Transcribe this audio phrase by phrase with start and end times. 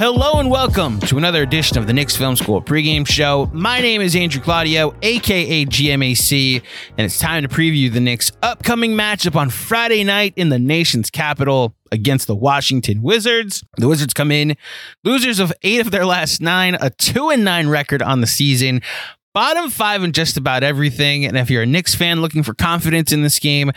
[0.00, 3.50] Hello and welcome to another edition of the Knicks Film School pregame show.
[3.52, 6.62] My name is Andrew Claudio, aka GMAC,
[6.96, 11.10] and it's time to preview the Knicks' upcoming matchup on Friday night in the nation's
[11.10, 13.62] capital against the Washington Wizards.
[13.76, 14.56] The Wizards come in
[15.04, 18.80] losers of eight of their last nine, a two and nine record on the season.
[19.34, 21.26] Bottom five in just about everything.
[21.26, 23.70] And if you're a Knicks fan looking for confidence in this game,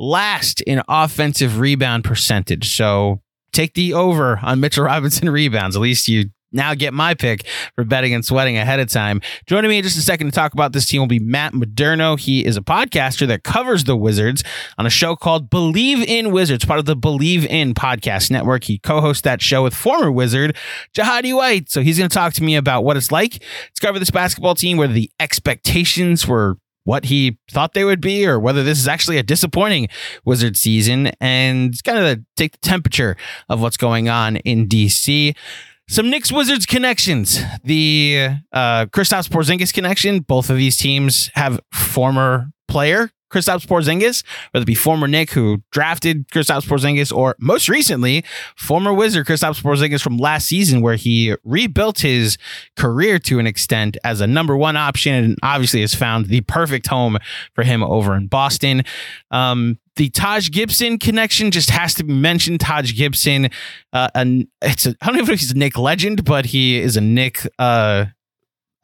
[0.00, 2.74] last in offensive rebound percentage.
[2.76, 3.20] So
[3.58, 5.74] take the over on Mitchell Robinson rebounds.
[5.74, 9.20] At least you now get my pick for betting and sweating ahead of time.
[9.46, 12.18] Joining me in just a second to talk about this team will be Matt Modderno.
[12.18, 14.44] He is a podcaster that covers the Wizards
[14.78, 18.64] on a show called Bleav in Wizards, part of the Bleav in podcast network.
[18.64, 20.56] He co-hosts that show with former Wizard
[20.96, 21.68] JaHidi White.
[21.68, 24.54] So he's going to talk to me about what it's like to cover this basketball
[24.54, 28.88] team, where the expectations were what he thought they would be or whether this is
[28.88, 29.88] actually a disappointing
[30.24, 33.16] Wizard season and kind of take the temperature
[33.48, 35.36] of what's going on in DC.
[35.88, 37.40] Some Knicks Wizards connections.
[37.64, 40.20] The uh, Kristaps Porzingis connection.
[40.20, 45.62] Both of these teams have former player Kristaps Porzingis, whether it be former Knick who
[45.70, 48.24] drafted Kristaps Porzingis or most recently
[48.56, 52.38] former Wizard Kristaps Porzingis from last season where he rebuilt his
[52.76, 56.86] career to an extent as a number one option and obviously has found the perfect
[56.86, 57.18] home
[57.54, 58.82] for him over in Boston.
[59.30, 62.60] Um, the Taj Gibson connection just has to be mentioned.
[62.60, 63.50] Taj Gibson,
[63.92, 64.08] uh,
[64.62, 67.46] it's a, I don't know if he's a Knick legend, but he is a Knick.
[67.58, 68.06] uh,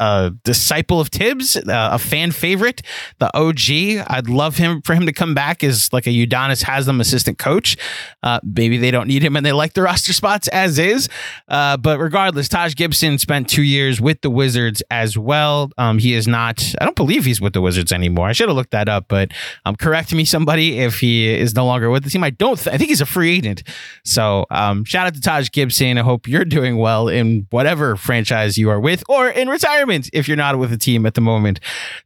[0.01, 1.63] a disciple of Thibs, uh,
[1.93, 2.83] a fan favorite,
[3.19, 4.05] the OG.
[4.09, 7.77] I'd love him for him to come back as like a Udonis Haslem assistant coach.
[8.23, 11.09] Uh, maybe they don't need him and they like the roster spots as is.
[11.49, 15.71] Uh, but regardless, Taj Gibson spent two years with the Wizards as well.
[15.79, 16.75] Um, he is not.
[16.81, 18.29] I don't believe he's with the Wizards anymore.
[18.29, 19.31] I should have looked that up, but
[19.65, 22.25] um, correct me somebody if he is no longer with the team.
[22.25, 22.59] I don't.
[22.59, 23.63] Th- I think he's a free agent.
[24.05, 25.99] So um, shout out to Taj Gibson.
[25.99, 30.11] I hope you're doing well in whatever franchise you are with or in retirement retirement
[30.13, 31.61] if you're not with a team at the moment.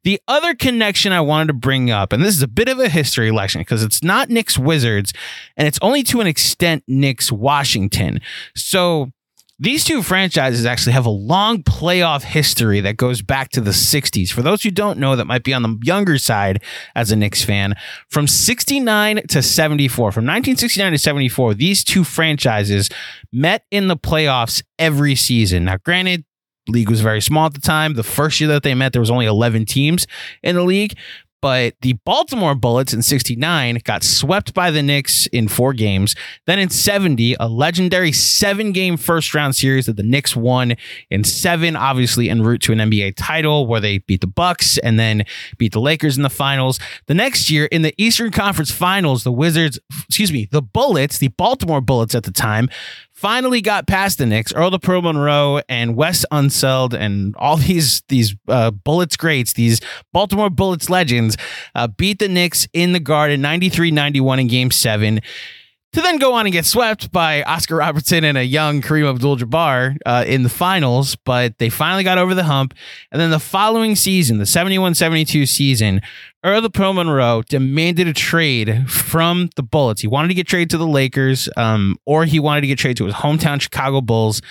[0.05, 2.89] The other connection I wanted to bring up, and this is a bit of a
[2.89, 5.13] history lesson because it's not Knicks Wizards,
[5.57, 8.21] and it's only to an extent Knicks Washington.
[8.55, 9.13] So
[9.61, 14.31] these two franchises actually have a long playoff history that goes back to the 60s.
[14.31, 16.63] For those who don't know, that might be on the younger side
[16.95, 17.75] as a Knicks fan,
[18.09, 22.89] from 69 to 74, from 1969 to 74, these two franchises
[23.33, 25.65] met in the playoffs every season.
[25.65, 26.25] Now, granted,
[26.69, 27.95] league was very small at the time.
[27.95, 30.07] The first year that they met, there was only 11 teams
[30.43, 30.95] in the league.
[31.41, 36.17] But the Baltimore Bullets in 69 got swept by the Knicks in four games.
[36.47, 40.75] Then in 70, a legendary seven game first round series that the Knicks won
[41.11, 44.99] in seven, obviously en route to an NBA title where they beat the Bucks and
[44.99, 45.25] then
[45.59, 46.81] beat the Lakers in the finals.
[47.07, 49.79] The next year in the Eastern Conference Finals, the Wizards,
[50.09, 52.69] excuse me, the Bullets, the Baltimore Bullets at the time,
[53.19, 54.53] finally got past the Knicks.
[54.53, 59.81] Earl the Pearl Monroe and Wes Unseld and all these these uh, Bullets greats, these
[60.13, 61.37] Baltimore Bullets legends,
[61.75, 65.21] uh, beat the Knicks in the Garden 93-91 in Game Seven
[65.93, 69.97] to then go on and get swept by Oscar Robertson and a young Kareem Abdul-Jabbar
[70.05, 72.75] uh, in the finals, but they finally got over the hump.
[73.11, 76.03] And then the following season, the 71-72 season,
[76.45, 80.03] Earl the Pearl Monroe demanded a trade from the Bullets.
[80.03, 82.99] He wanted to get traded to the Lakers, um, or he wanted to get traded
[82.99, 84.43] to his hometown Chicago Bulls.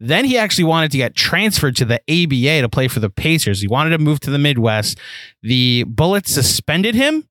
[0.00, 3.60] Then he actually wanted to get transferred to the ABA to play for the Pacers.
[3.60, 4.98] He wanted to move to the Midwest.
[5.42, 7.28] The Bullets suspended him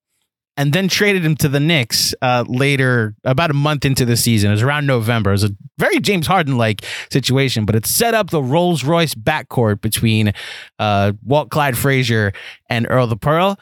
[0.60, 4.50] and then traded him to the Knicks uh, later, about a month into the season.
[4.52, 5.30] It was around November.
[5.30, 9.16] It was a very James Harden like situation, but it set up the Rolls Royce
[9.16, 10.34] backcourt between
[10.78, 12.34] uh, Walt Clyde Frazier
[12.70, 13.58] and Earl the Pearl.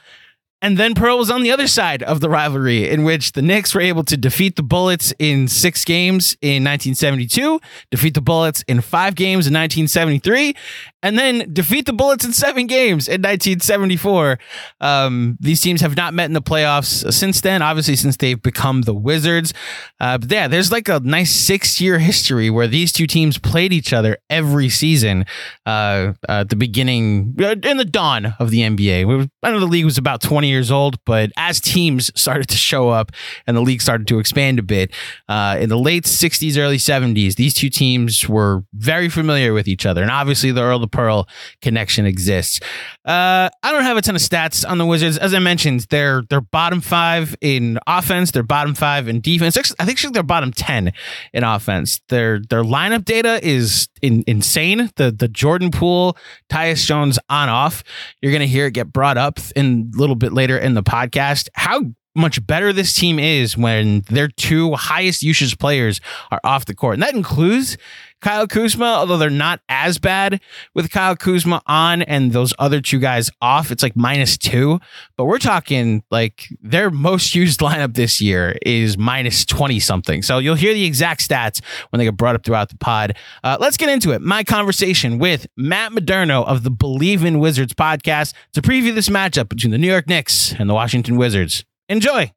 [0.61, 3.75] And then Pearl was on the other side of the rivalry, in which the Knicks
[3.75, 7.59] were able to defeat the Bullets in six games in 1972,
[7.91, 10.55] defeat the Bullets in five games in 1973,
[11.03, 14.39] and then defeat the Bullets in seven games in 1974.
[14.81, 18.81] Um, these teams have not met in the playoffs since then, obviously, since they've become
[18.81, 19.53] the Wizards.
[19.99, 23.71] Uh, but yeah, there's like a nice six year history where these two teams played
[23.71, 25.25] each other every season
[25.67, 29.29] uh, at the beginning, uh, in the dawn of the NBA.
[29.43, 32.89] I know the league was about 20 years old, but as teams started to show
[32.89, 33.11] up
[33.45, 34.91] and the league started to expand a bit,
[35.27, 39.85] uh, in the late 60s, early 70s, these two teams were very familiar with each
[39.85, 40.01] other.
[40.01, 41.27] And obviously, the Earl the Pearl
[41.61, 42.59] connection exists.
[43.05, 45.17] Uh, I don't have a ton of stats on the Wizards.
[45.17, 48.31] As I mentioned, they're they're bottom five in offense.
[48.31, 49.57] They're bottom five in defense.
[49.79, 50.93] I think they're bottom ten
[51.33, 52.01] in offense.
[52.09, 54.91] Their their lineup data is in, insane.
[54.95, 56.17] The the Jordan Poole,
[56.49, 57.83] Tyus Jones on off.
[58.21, 61.49] You're gonna hear it get brought up in a little bit later in the podcast.
[61.53, 61.81] How
[62.17, 66.95] much better this team is when their two highest usage players are off the court.
[66.95, 67.77] And that includes
[68.21, 70.41] Kyle Kuzma, although they're not as bad
[70.73, 73.71] with Kyle Kuzma on and those other two guys off.
[73.71, 74.79] It's like minus two,
[75.17, 80.21] but we're talking like their most used lineup this year is minus 20 something.
[80.23, 83.15] So you'll hear the exact stats when they get brought up throughout the pod.
[83.43, 84.21] Uh, let's get into it.
[84.21, 89.49] My conversation with Matt Modderno of the Bleav in Wizards podcast to preview this matchup
[89.49, 91.63] between the New York Knicks and the Washington Wizards.
[91.89, 92.31] Enjoy.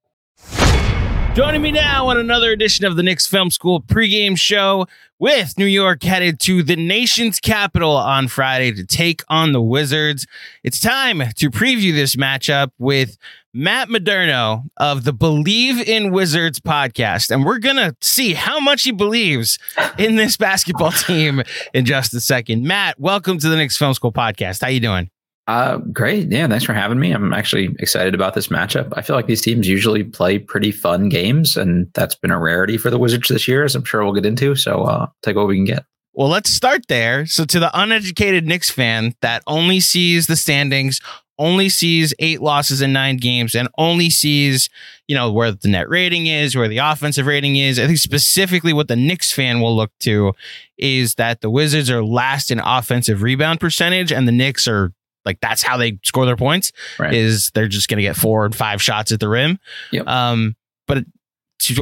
[1.35, 4.87] Joining me now on another edition of the Knicks Film School pregame show
[5.19, 10.26] with New York headed to the nation's capital on Friday to take on the Wizards.
[10.64, 13.17] It's time to preview this matchup with
[13.55, 17.31] Matt Modderno of the Bleav in Wizards podcast.
[17.31, 19.58] And we're going to see how much he believes
[19.99, 21.43] in this basketball team
[21.73, 22.64] in just a second.
[22.64, 24.62] Matt, welcome to the Knicks Film School podcast.
[24.62, 25.11] How you doing?
[25.50, 26.31] Uh, great.
[26.31, 27.11] Yeah, thanks for having me.
[27.11, 28.93] I'm actually excited about this matchup.
[28.97, 32.79] I feel like these teams usually play pretty fun games, and that's been a rarity
[32.79, 34.55] for the Wizards this year, as I'm sure we'll get into.
[34.55, 35.85] So uh, take what we can get.
[36.12, 37.26] Well, let's start there.
[37.26, 41.00] So, to the uneducated Knicks fan that only sees the standings,
[41.37, 44.70] only sees eight losses in nine games, and only sees,
[45.08, 47.81] you know, where the net rating is, where the offensive rating is.
[47.81, 50.32] I think specifically what the Knicks fan will look to
[50.79, 54.93] is that the Wizards are last in offensive rebound percentage, and the Knicks are
[55.25, 56.72] like that's how they score their points.
[56.99, 57.14] Right.
[57.14, 59.58] Is they're just going to get four and five shots at the rim.
[59.93, 60.06] Yep.
[60.06, 60.56] Um,
[60.87, 61.05] but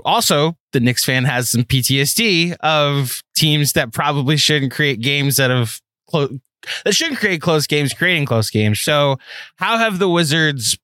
[0.04, 5.50] also the Knicks fan has some PTSD of teams that probably shouldn't create games that
[5.50, 6.30] have close
[6.84, 8.80] that shouldn't create close games, creating close games.
[8.80, 9.18] So,
[9.56, 10.76] how have the Wizards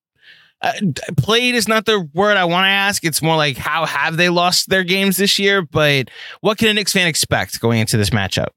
[0.63, 0.73] uh,
[1.17, 1.55] played?
[1.55, 3.05] Is not the word I want to ask.
[3.05, 5.63] It's more like how have they lost their games this year?
[5.63, 6.11] But
[6.41, 8.49] what can a Knicks fan expect going into this matchup?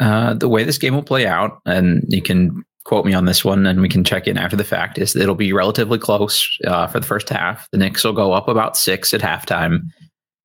[0.00, 3.44] Uh, the way this game will play out, and you can quote me on this
[3.44, 6.86] one and we can check in after the fact is it'll be relatively close uh,
[6.86, 7.68] for the first half.
[7.72, 9.82] The knicks will go up about six at halftime.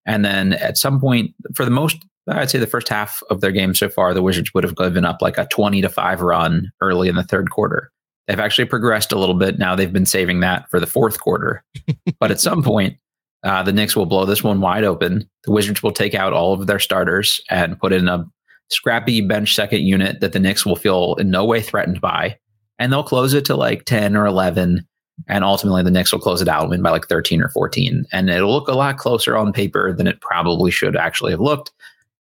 [0.06, 1.98] And then at some point for the most
[2.30, 5.06] i'd say the first half of their game so far the wizards would have given
[5.06, 7.92] up like a 20 to 5 run early in the third quarter.
[8.28, 9.58] They've actually progressed a little bit.
[9.58, 11.64] Now they've been saving that for the fourth quarter.
[12.20, 12.98] But at some point
[13.44, 15.30] uh, the Knicks will blow this one wide open.
[15.44, 18.26] The Wizards will take out all of their starters and put in a
[18.70, 22.38] scrappy bench second unit that the Knicks will feel in no way threatened by.
[22.80, 24.86] And they'll close it to like 10 or 11.
[25.28, 28.06] And ultimately, the Knicks will close it out and win by like 13 or 14.
[28.12, 31.72] And it'll look a lot closer on paper than it probably should actually have looked.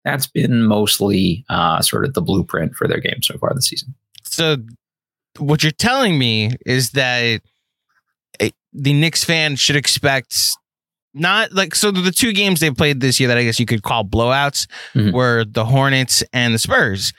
[0.04, 3.94] That's been mostly uh, sort of the blueprint for their game so far this season.
[4.22, 4.56] So,
[5.38, 7.42] what you're telling me is that
[8.76, 10.56] the Knicks fan should expect
[11.16, 13.82] not like so the two games they played this year that I guess you could
[13.82, 15.12] call blowouts mm-hmm.
[15.14, 17.12] were the Hornets and the Spurs.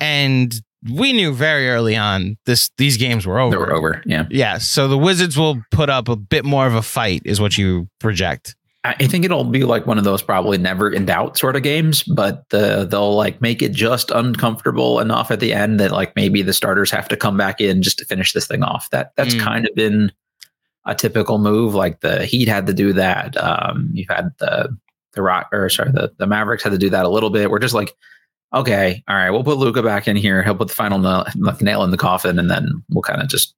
[0.00, 0.54] And
[0.90, 3.50] we knew very early on this these games were over.
[3.50, 4.02] They were over.
[4.04, 4.26] Yeah.
[4.30, 4.58] Yeah.
[4.58, 7.88] So the Wizards will put up a bit more of a fight, is what you
[8.00, 8.56] project.
[8.84, 12.02] I think it'll be like one of those probably never in doubt sort of games,
[12.02, 16.42] but the, they'll like make it just uncomfortable enough at the end that like maybe
[16.42, 18.90] the starters have to come back in just to finish this thing off.
[18.90, 19.40] That that's mm.
[19.40, 20.10] kind of been
[20.84, 21.74] a typical move.
[21.74, 23.36] Like the Heat had to do that.
[23.36, 24.76] Um, you've had the
[25.14, 27.50] the Rock or sorry, the, the Mavericks had to do that a little bit.
[27.50, 27.94] We're just like,
[28.54, 30.42] okay, all right, we'll put Luka back in here.
[30.42, 31.26] He'll put the final nail,
[31.60, 33.54] nail in the coffin, and then we'll kind of just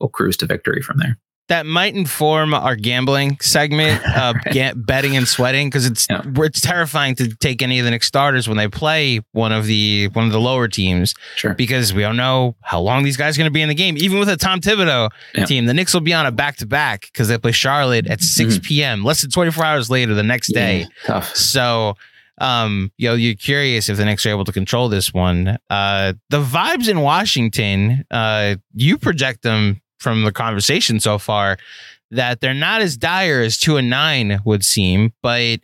[0.00, 1.18] we'll cruise to victory from there.
[1.48, 6.22] That might inform our gambling segment, uh, ga- betting and sweating, because it's Yeah.
[6.44, 10.08] it's terrifying to take any of the Knicks starters when they play one of the
[10.12, 11.54] one of the lower teams Sure.
[11.54, 13.96] because we don't know how long these guys are going to be in the game.
[13.98, 15.44] Even with a Tom Thibodeau Yeah.
[15.46, 18.20] team, the Knicks will be on a back to back because they play Charlotte at
[18.20, 18.62] 6 Mm-hmm.
[18.62, 19.04] p.m.
[19.04, 20.86] less than 24 hours later the next day.
[21.08, 21.20] Yeah.
[21.34, 21.94] So,
[22.40, 25.58] um, you know, you're curious if the Knicks are able to control this one.
[25.70, 31.58] Uh, the vibes in Washington, uh, you project them from the conversation so far
[32.10, 35.60] that they're not as dire as two and nine would seem, but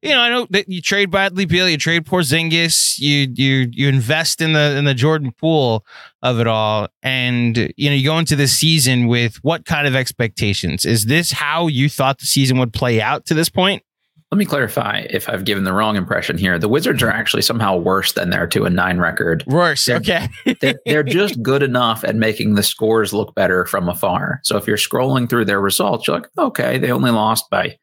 [0.00, 3.88] you know, I know that you trade Bradley Beal, you trade Porzingis, you you you
[3.88, 5.84] invest in the in the Jordan Poole
[6.22, 9.96] of it all, and you know, you go into this season with what kind of
[9.96, 10.86] expectations?
[10.86, 13.82] Is this how you thought the season would play out to this point?
[14.30, 16.58] Let me clarify if I've given the wrong impression here.
[16.58, 19.42] The Wizards are actually somehow worse than their two and nine record.
[19.46, 19.86] Worse.
[19.86, 20.28] They're- Okay.
[20.60, 24.40] They're, they're just good enough at making the scores look better from afar.
[24.44, 27.78] So if you're scrolling through their results, you're like, okay, they only lost by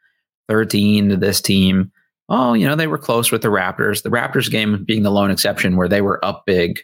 [0.50, 1.92] 13 to this team.
[2.30, 4.04] Oh, you know, they were close with the Raptors.
[4.04, 6.80] The Raptors game being the lone exception where they were up big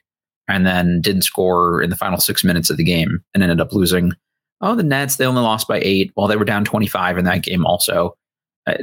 [0.48, 3.74] and then didn't score in the final six minutes of the game and ended up
[3.74, 4.12] losing.
[4.62, 7.44] Oh, the Nets, they only lost by eight while they were down 25 in that
[7.44, 8.15] game also.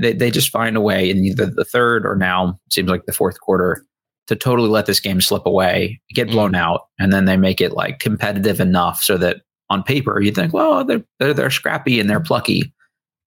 [0.00, 3.12] They, they just find a way in either the third or now seems like the
[3.12, 3.84] fourth quarter
[4.26, 7.72] to totally let this game slip away, get blown out, and then they make it
[7.72, 9.38] like competitive enough so that
[9.70, 12.72] on paper you think, well, they're they're, they're scrappy and they're plucky.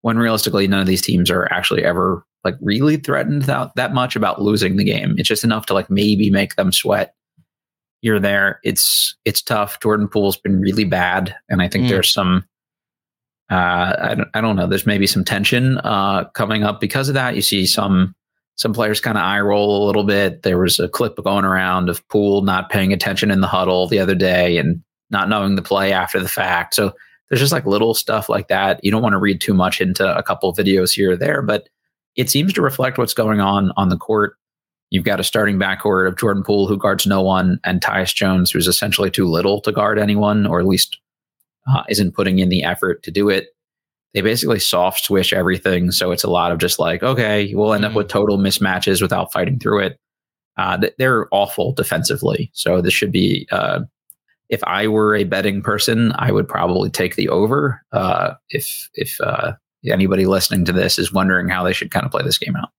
[0.02, 4.16] When realistically, none of these teams are actually ever like really threatened that, that much
[4.16, 5.14] about losing the game.
[5.18, 7.14] It's just enough to like maybe make them sweat.
[8.02, 8.60] You're there.
[8.64, 9.80] It's it's tough.
[9.80, 11.90] Jordan Poole's been really bad, and I think Mm.
[11.90, 12.44] there's some.
[13.52, 14.30] Uh, I don't.
[14.34, 14.66] I don't know.
[14.66, 17.36] There's maybe some tension uh, coming up because of that.
[17.36, 18.16] You see some
[18.56, 20.44] some players kind of eye roll a little bit.
[20.44, 24.00] There was a clip going around of Poole not paying attention in the huddle the
[24.00, 26.76] other day and not knowing the play after the fact.
[26.76, 26.94] So
[27.30, 28.80] there's just like little stuff like that.
[28.84, 31.42] You don't want to read too much into a couple of videos here or there,
[31.42, 31.68] but
[32.16, 34.36] it seems to reflect what's going on on the court.
[34.92, 38.52] You've got a starting backcourt of Jordan Poole, who guards no one, and Tyus Jones,
[38.52, 41.00] who's essentially too little to guard anyone, or at least
[41.68, 43.50] uh, isn't putting in the effort to do it
[44.14, 45.92] they basically soft switch everything.
[45.92, 49.32] So it's a lot of just like, okay, we'll end up with total mismatches without
[49.32, 50.00] fighting through it.
[50.58, 52.52] Uh, they're awful defensively.
[52.54, 53.82] So this should be, uh,
[54.50, 57.82] if I were a betting person, I would probably take the over.
[57.94, 59.54] Uh, if if uh,
[59.88, 62.70] anybody listening to this is wondering how they should kind of play this game out,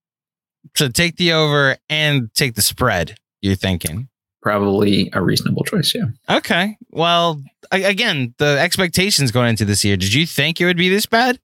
[0.77, 3.17] So take the over and take the spread.
[3.41, 4.09] You're thinking.
[4.43, 5.95] Probably a reasonable choice.
[5.95, 6.07] Yeah.
[6.29, 6.77] Okay.
[6.91, 9.97] Well, again, the expectations going into this year.
[9.97, 11.39] Did you think it would be this bad?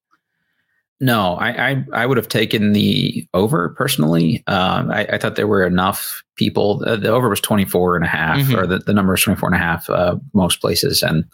[1.00, 4.42] No, I, I I would have taken the over personally.
[4.48, 6.82] Um, I, I thought there were enough people.
[6.84, 8.56] Uh, the over was 24 and a half, Mhm.
[8.60, 11.02] or the, the number is 24 and a half, uh, most places.
[11.04, 11.24] And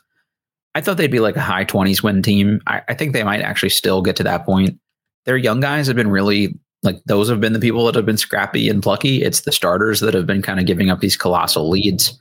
[0.74, 2.60] I thought they'd be like a high 20s win team.
[2.66, 4.78] I, I think they might actually still get to that point.
[5.24, 8.18] Their young guys have been really like those have been the people that have been
[8.18, 9.22] scrappy and plucky.
[9.22, 12.20] It's the starters that have been kind of giving up these colossal leads.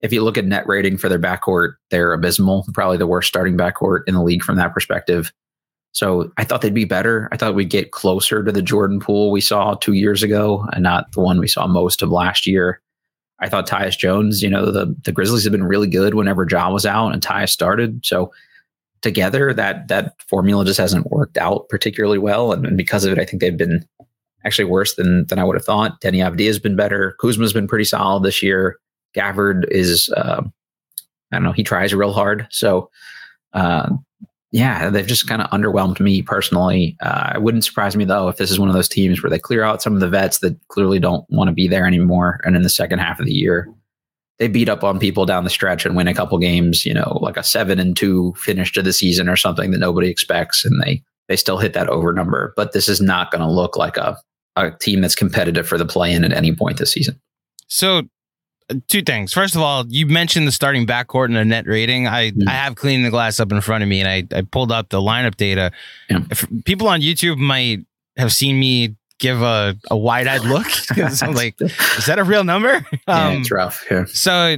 [0.00, 2.66] If you look at net rating for their backcourt, they're abysmal.
[2.72, 5.32] Probably the worst starting backcourt in the league from that perspective.
[5.92, 7.28] So I thought they'd be better.
[7.32, 10.82] I thought we'd get closer to the Jordan Poole we saw two years ago and
[10.82, 12.80] not the one we saw most of last year.
[13.40, 16.70] I thought Tyus Jones, you know, the, the Grizzlies have been really good whenever Ja
[16.70, 18.04] was out and Tyus started.
[18.04, 18.30] So
[19.02, 22.52] together that that formula just hasn't worked out particularly well.
[22.52, 23.86] And, and because of it, I think they've been
[24.44, 26.00] actually worse than than I would have thought.
[26.00, 27.16] Deni Avdija has been better.
[27.20, 28.78] Kuzma's been pretty solid this year.
[29.16, 30.42] Gafford is uh,
[31.32, 32.46] I don't know, he tries real hard.
[32.50, 32.90] So
[33.52, 33.90] uh,
[34.52, 36.96] yeah, they've just kind of underwhelmed me personally.
[37.00, 39.38] Uh, it wouldn't surprise me though if this is one of those teams where they
[39.38, 42.40] clear out some of the vets that clearly don't want to be there anymore.
[42.44, 43.68] And in the second half of the year,
[44.38, 46.84] they beat up on people down the stretch and win a couple games.
[46.84, 50.08] You know, like a seven and two finish to the season or something that nobody
[50.08, 52.52] expects, and they they still hit that over number.
[52.56, 54.18] But this is not going to look like a
[54.56, 57.20] a team that's competitive for the play in at any point this season.
[57.68, 58.02] So,
[58.70, 59.32] uh, two things.
[59.34, 62.06] First of all, you mentioned the starting backcourt and the net rating.
[62.06, 62.48] I, Mhm.
[62.48, 64.88] I have cleaned the glass up in front of me and I, I pulled up
[64.88, 65.72] the lineup data.
[66.08, 66.20] Yeah.
[66.30, 67.80] If people on YouTube might
[68.16, 70.66] have seen me give a, a wide eyed look.
[71.22, 72.84] I'm like, is that a real number?
[73.08, 73.84] yeah, Um, it's rough.
[73.90, 74.04] Yeah.
[74.06, 74.56] so,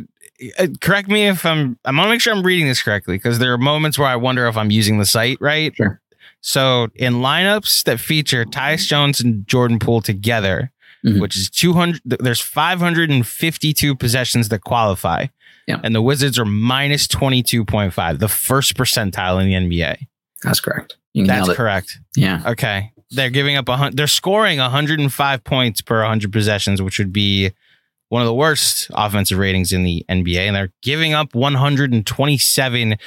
[0.58, 3.38] uh, correct me if I'm, I want to make sure I'm reading this correctly because
[3.38, 5.74] there are moments where I wonder if I'm using the site right.
[5.76, 6.00] Sure.
[6.40, 10.70] So, in lineups that feature Tyus Jones and Jordan Poole together,
[11.04, 11.20] Mhm.
[11.20, 15.26] which is 200, th- there's 552 possessions that qualify.
[15.66, 15.80] Yeah.
[15.84, 20.06] And the Wizards are minus 22.5, the first percentile in the NBA.
[20.42, 20.96] That's correct.
[21.14, 21.98] That's correct.
[22.16, 22.42] Yeah.
[22.46, 22.92] Okay.
[23.10, 27.52] They're giving up a hun- they're scoring 105 points per 100 possessions, which would be
[28.10, 30.46] one of the worst offensive ratings in the NBA.
[30.46, 32.98] And they're giving up 127.6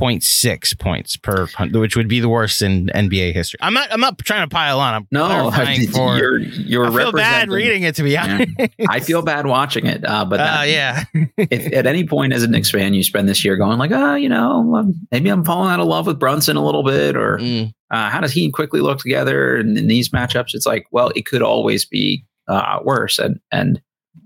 [0.00, 3.58] 0.6 points per, which would be the worst in NBA history.
[3.60, 3.92] I'm not.
[3.92, 4.94] I'm not trying to pile on.
[4.94, 5.50] I'm no,
[5.92, 6.86] for, you're you're.
[6.86, 8.50] I feel bad reading it to be honest.
[8.58, 8.66] Yeah.
[8.88, 11.04] I feel bad watching it, uh, but that, uh, yeah.
[11.36, 14.14] if at any point as a Knicks fan you spend this year going like, oh,
[14.14, 17.72] you know, maybe I'm falling out of love with Brunson a little bit, or mm.
[17.90, 20.54] uh, how does he quickly look together And in, these matchups?
[20.54, 23.82] It's like, well, it could always be uh, worse, and and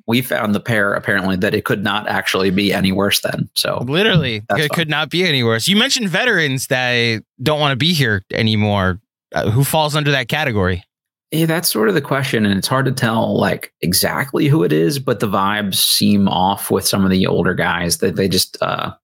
[0.07, 3.49] we found the pair apparently that it could not actually be any worse than.
[3.55, 4.69] So literally, it fun.
[4.71, 5.69] could not be any worse.
[5.69, 9.01] You mentioned veterans that don't want to be here anymore.
[9.35, 10.85] Uh, who falls under that category?
[11.31, 14.73] Yeah, that's sort of the question, and it's hard to tell like exactly who it
[14.73, 17.99] is, but the vibes seem off with some of the older guys.
[17.99, 18.95] That they just uh,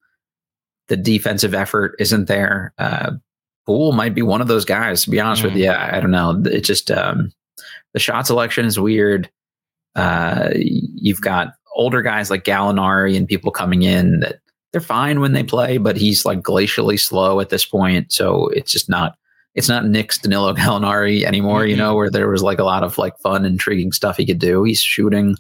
[0.89, 2.73] the defensive effort isn't there.
[2.79, 3.13] Uh,
[3.67, 5.05] Poole might be one of those guys.
[5.05, 5.47] To be honest mm.
[5.47, 6.41] with you, I don't know.
[6.45, 7.33] It just um,
[7.95, 9.31] the shot selection is weird.
[9.97, 14.41] Uh, you've got older guys like Gallinari and people coming in that
[14.73, 18.13] they're fine when they play, but he's like glacially slow at this point.
[18.13, 19.17] So it's just not
[19.55, 21.71] it's not Knicks Danilo Gallinari anymore, mm-hmm.
[21.71, 24.39] you know, where there was like a lot of like fun, intriguing stuff he could
[24.39, 24.63] do.
[24.63, 25.37] He's shooting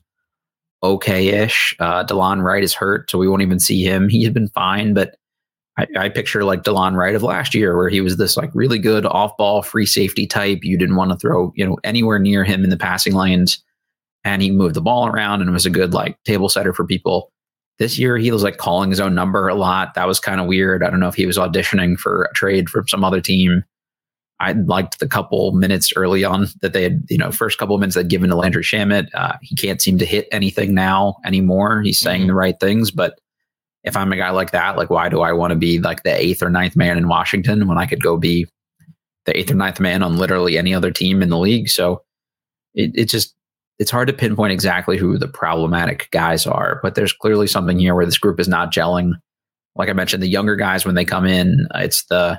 [0.82, 1.76] okay-ish.
[1.78, 4.08] Uh Delon Wright is hurt, so we won't even see him.
[4.08, 5.16] He had been fine, but
[5.78, 8.78] I, I picture like Delon Wright of last year, where he was this like really
[8.78, 10.60] good off-ball free safety type.
[10.62, 13.62] You didn't want to throw, you know, anywhere near him in the passing lanes
[14.24, 17.32] and he moved the ball around and was a good like table setter for people.
[17.78, 19.94] This year he was like calling his own number a lot.
[19.94, 20.82] That was kind of weird.
[20.82, 23.64] I don't know if he was auditioning for a trade from some other team.
[24.38, 27.80] I liked the couple minutes early on that they had, you know, first couple of
[27.80, 29.08] minutes they'd given to Landry Shamet.
[29.14, 31.82] Uh, he can't seem to hit anything now anymore.
[31.82, 32.28] He's saying mm-hmm.
[32.28, 33.18] the right things, but
[33.84, 36.14] if I'm a guy like that, like why do I want to be like the
[36.14, 38.46] eighth or ninth man in Washington when I could go be
[39.26, 41.68] the eighth or ninth man on literally any other team in the league?
[41.68, 42.02] So
[42.74, 43.34] it, it just
[43.80, 47.94] it's hard to pinpoint exactly who the problematic guys are, but there's clearly something here
[47.94, 49.12] where this group is not gelling.
[49.74, 52.38] Like I mentioned, the younger guys when they come in, it's the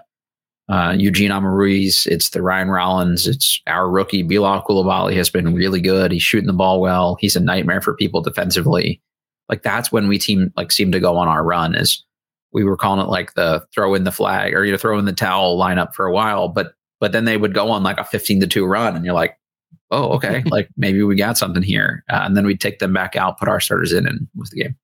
[0.69, 5.81] uh, Eugene Omoruyi's, it's the Ryan Rollins, it's our rookie Bilal Coulibaly has been really
[5.81, 6.11] good.
[6.11, 7.17] He's shooting the ball well.
[7.19, 9.01] He's a nightmare for people defensively.
[9.49, 11.73] Like that's when we team like seem to go on our run.
[11.73, 12.05] Is
[12.53, 15.05] we were calling it like the throw in the flag or you know throw in
[15.05, 18.05] the towel lineup for a while, but but then they would go on like a
[18.05, 19.35] 15 to 2 run and you're like
[19.91, 22.03] oh, okay, like maybe we got something here.
[22.09, 24.63] Uh, and then we'd take them back out, put our starters in, and was the
[24.63, 24.75] game.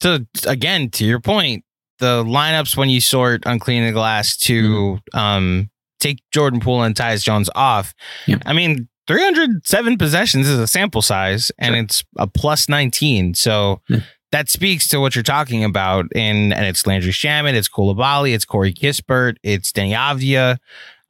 [0.00, 1.64] So again, to your point,
[1.98, 4.62] the lineups when you sort on unclean the glass to
[5.12, 5.18] mm-hmm.
[5.18, 7.94] um, take Jordan Poole and Tyus Jones off.
[8.26, 8.38] Yeah.
[8.46, 11.82] I mean, 307 possessions is a sample size, and sure.
[11.82, 13.34] it's a plus 19.
[13.34, 13.82] So.
[13.88, 14.00] Yeah.
[14.30, 18.44] That speaks to what you're talking about, and and it's Landry Shamet, it's Coulibaly, it's
[18.44, 20.58] Corey Kispert, it's Deni Avdija.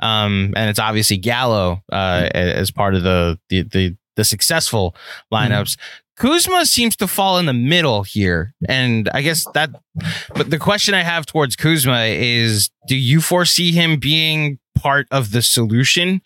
[0.01, 2.37] Um, and it's obviously Gallo uh, mm-hmm.
[2.37, 4.95] as part of the the the, the successful
[5.33, 5.77] lineups.
[5.77, 5.83] Mm-hmm.
[6.19, 8.53] Kuzma seems to fall in the middle here.
[8.69, 9.71] And I guess that,
[10.35, 15.31] but the question I have towards Kuzma is do you foresee him being part of
[15.31, 16.21] the solution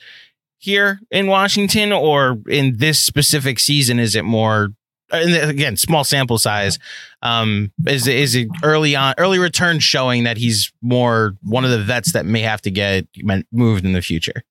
[0.57, 3.99] here in Washington or in this specific season?
[3.99, 4.71] Is it more
[5.12, 6.79] again, small sample size.
[7.22, 11.83] Um, is is it early on early return showing that he's more one of the
[11.83, 13.07] vets that may have to get
[13.53, 14.42] moved in the future?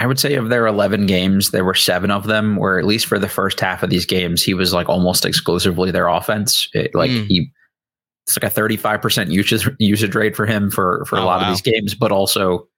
[0.00, 3.06] I would say of their 11 games, there were seven of them where, at least
[3.06, 6.68] for the first half of these games, he was like almost exclusively their offense.
[6.72, 7.26] It, like mm.
[7.26, 7.50] he,
[8.24, 11.48] it's like a 35% usage, usage rate for him for, for a oh, lot wow.
[11.48, 12.68] of these games, but also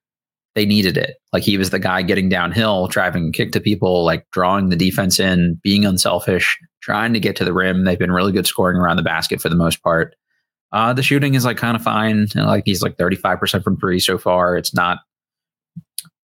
[0.55, 1.19] they needed it.
[1.33, 5.21] Like he was the guy getting downhill, driving kick to people, like drawing the defense
[5.21, 7.85] in, being unselfish trying to get to the rim.
[7.85, 10.15] They've been really good scoring around the basket for the most part.
[10.73, 12.29] Uh, the shooting is like kind of fine.
[12.35, 14.57] Like he's like 35% from three so far.
[14.57, 14.99] It's not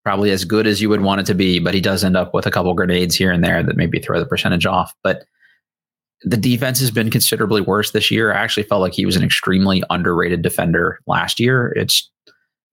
[0.05, 2.33] probably as good as you would want it to be, but he does end up
[2.33, 4.95] with a couple grenades here and there that maybe throw the percentage off.
[5.03, 5.25] But
[6.23, 8.33] the defense has been considerably worse this year.
[8.33, 11.73] I actually felt like he was an extremely underrated defender last year.
[11.77, 12.09] It's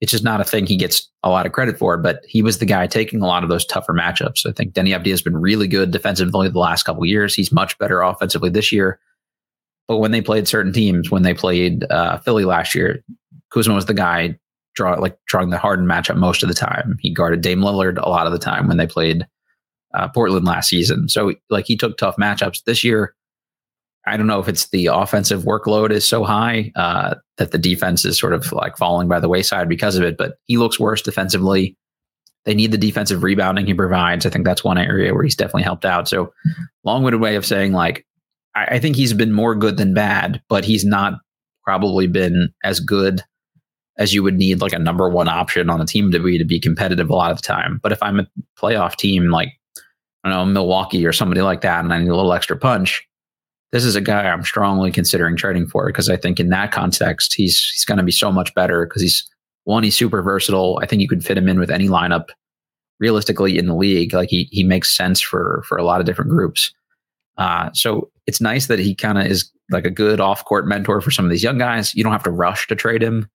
[0.03, 2.57] it's just not a thing he gets a lot of credit for, but he was
[2.57, 4.45] the guy taking a lot of those tougher matchups.
[4.45, 7.33] I think Deni Avdija has been really good defensively the last couple years.
[7.33, 8.99] He's much better offensively this year.
[9.87, 13.01] But when they played certain teams, when they played uh, Philly last year,
[13.53, 14.37] Kuzma was the guy
[14.75, 16.97] draw like drawing the hardened matchup most of the time.
[16.99, 19.25] He guarded Dame Lillard a lot of the time when they played
[19.93, 21.07] uh, Portland last season.
[21.07, 23.15] So like he took tough matchups this year.
[24.05, 28.03] I don't know if it's the offensive workload is so high uh, that the defense
[28.03, 31.01] is sort of like falling by the wayside because of it, but he looks worse
[31.01, 31.77] defensively.
[32.45, 34.25] They need the defensive rebounding he provides.
[34.25, 36.09] I think that's one area where he's definitely helped out.
[36.09, 36.33] So,
[36.83, 38.05] long winded way of saying, like,
[38.53, 41.13] I, I think he's been more good than bad, but he's not
[41.63, 43.21] probably been as good
[43.97, 46.43] as you would need like a number one option on a team to be to
[46.43, 47.79] be competitive a lot of the time.
[47.81, 48.27] But if I'm a
[48.59, 49.53] playoff team like
[50.23, 53.07] I don't know Milwaukee or somebody like that, and I need a little extra punch,
[53.73, 57.33] this is a guy I'm strongly considering trading for because I think in that context
[57.33, 59.27] he's he's going to be so much better because he's
[59.63, 60.79] one he's super versatile.
[60.81, 62.27] I think you could fit him in with any lineup
[62.99, 64.13] realistically in the league.
[64.13, 66.71] Like he he makes sense for for a lot of different groups.
[67.37, 71.01] Uh, so it's nice that he kind of is like a good off court mentor
[71.01, 71.95] for some of these young guys.
[71.95, 73.27] You don't have to rush to trade him,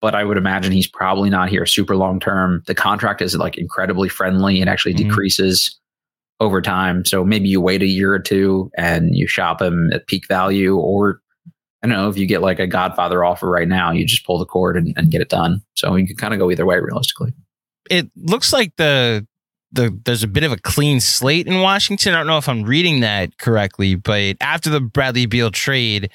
[0.00, 2.62] but I would imagine he's probably not here super long term.
[2.66, 4.62] The contract is like incredibly friendly.
[4.62, 5.10] It actually mm-hmm.
[5.10, 5.78] decreases
[6.40, 7.04] over time.
[7.04, 10.76] So maybe you wait a year or two and you shop them at peak value,
[10.76, 11.20] or
[11.82, 14.38] I don't know if you get like a Godfather offer right now, you just pull
[14.38, 15.62] the cord and, and get it done.
[15.74, 17.34] So you can kind of go either way, realistically.
[17.90, 19.26] It looks like the
[19.70, 22.14] the there's a bit of a clean slate in Washington.
[22.14, 26.10] I don't know if I'm reading that correctly, but after the Bradley Beal trade,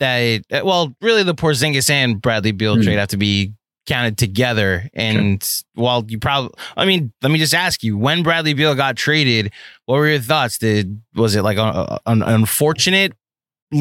[0.00, 2.84] that well, really the Porzingis and Bradley Beal mm.
[2.84, 3.54] trade have to be
[3.90, 4.88] counted together.
[4.94, 8.96] And while you probably, I mean, let me just ask you: when Bradley Beal got
[8.96, 9.52] traded,
[9.86, 10.58] what were your thoughts?
[10.58, 13.12] Did was it like a, an unfortunate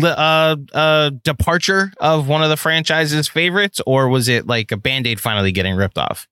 [0.04, 5.06] uh, uh, departure of one of the franchise's favorites, or was it like a band
[5.06, 6.28] aid finally getting ripped off?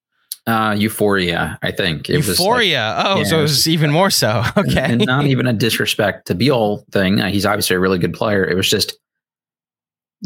[0.47, 2.09] Uh, Euphoria, I think.
[2.09, 2.95] It Euphoria.
[2.97, 4.43] Like, oh, yeah, so it was even more so.
[4.57, 4.79] Okay.
[4.79, 7.19] And, and not even a disrespect to Beal thing.
[7.19, 8.45] Uh, he's obviously a really good player.
[8.45, 8.97] It was just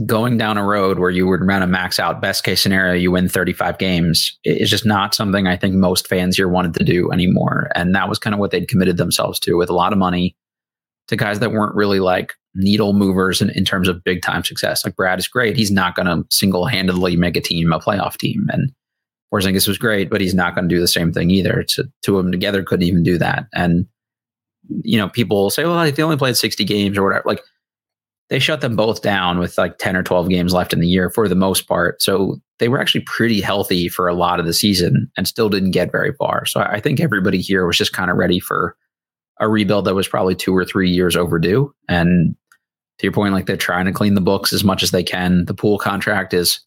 [0.06, 3.12] going down a road where you would run a max out best case scenario you
[3.12, 7.12] win 35 games is just not something i think most fans here wanted to do
[7.12, 10.00] anymore and that was kind of what they'd committed themselves to with a lot of
[10.00, 10.36] money
[11.10, 14.86] to guys that weren't really like needle movers in, in terms of big time success
[14.86, 18.48] like brad is great he's not going to single-handedly make a team a playoff team
[18.54, 18.72] and
[19.34, 21.64] Porzingis was great, but he's not going to do the same thing either.
[21.70, 23.46] To, two of them together couldn't even do that.
[23.54, 23.88] And
[24.84, 27.42] you know, people say, "Well, they only played 60 games or whatever." Like
[28.32, 31.10] they shut them both down with like 10 or 12 games left in the year
[31.10, 32.02] for the most part.
[32.02, 35.72] So they were actually pretty healthy for a lot of the season and still didn't
[35.72, 36.46] get very far.
[36.46, 38.78] So I think everybody here was just kind of ready for
[39.42, 41.74] a rebuild that was probably two or three years overdue.
[41.90, 42.34] And
[43.00, 45.44] to your point, like they're trying to clean the books as much as they can.
[45.44, 46.62] The Poole contract is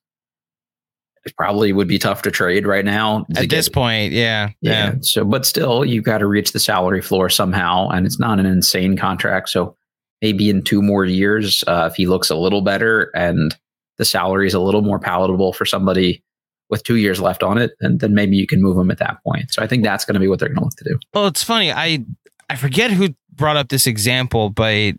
[1.25, 3.25] it probably would be tough to trade right now.
[3.39, 4.93] At this point, yeah, yeah.
[4.93, 4.95] Yeah.
[5.01, 7.89] So, but still, you've got to reach the salary floor somehow.
[7.89, 9.49] And it's not an insane contract.
[9.49, 9.79] So
[10.23, 13.57] maybe in two more years, uh, if he looks a little better and
[13.99, 16.23] the salary is a little more palatable for somebody
[16.71, 19.19] with two years left on it, and then maybe you can move him at that
[19.25, 19.53] point.
[19.53, 20.99] So I think that's going to be what they're going to look to do.
[21.13, 21.71] Well, it's funny.
[21.71, 22.05] I
[22.49, 24.95] I forget who brought up this example, but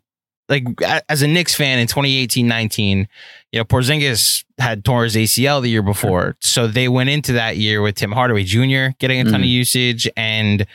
[0.47, 0.65] like
[1.09, 3.07] as a Knicks fan in 2018-19,
[3.51, 6.35] you know, Porzingis had torn his ACL the year before.
[6.39, 8.95] So they went into that year with Tim Hardaway Jr.
[8.99, 9.43] getting a ton mm.
[9.43, 10.67] of usage and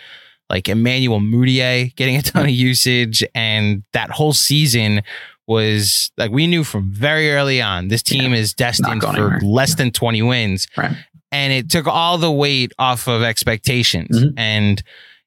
[0.50, 5.02] like Emmanuel Mudiay getting a ton of usage, and that whole season
[5.46, 9.40] was like we knew from very early on this team yeah, is destined for anywhere.
[9.42, 10.68] less than 20 wins.
[10.76, 10.96] Right.
[11.32, 14.16] And it took all the weight off of expectations.
[14.16, 14.38] Mm-hmm.
[14.38, 14.82] And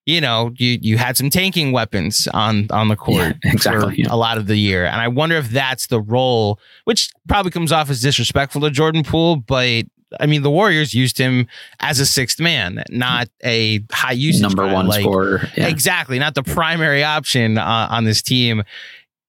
[0.05, 4.07] you know, you you had some tanking weapons on on the court yeah, exactly, yeah.
[4.09, 4.85] a lot of the year.
[4.85, 9.03] And I wonder if that's the role, which probably comes off as disrespectful to Jordan
[9.03, 9.85] Poole, but
[10.19, 11.47] I mean, the Warriors used him
[11.79, 14.73] as a sixth man, not a high usage number guy.
[14.73, 15.49] one like, scorer.
[15.55, 15.67] Yeah.
[15.67, 18.63] Exactly, not the primary option uh, on this team.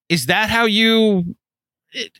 [0.09, 1.37] Is that how you?
[1.92, 2.12] It,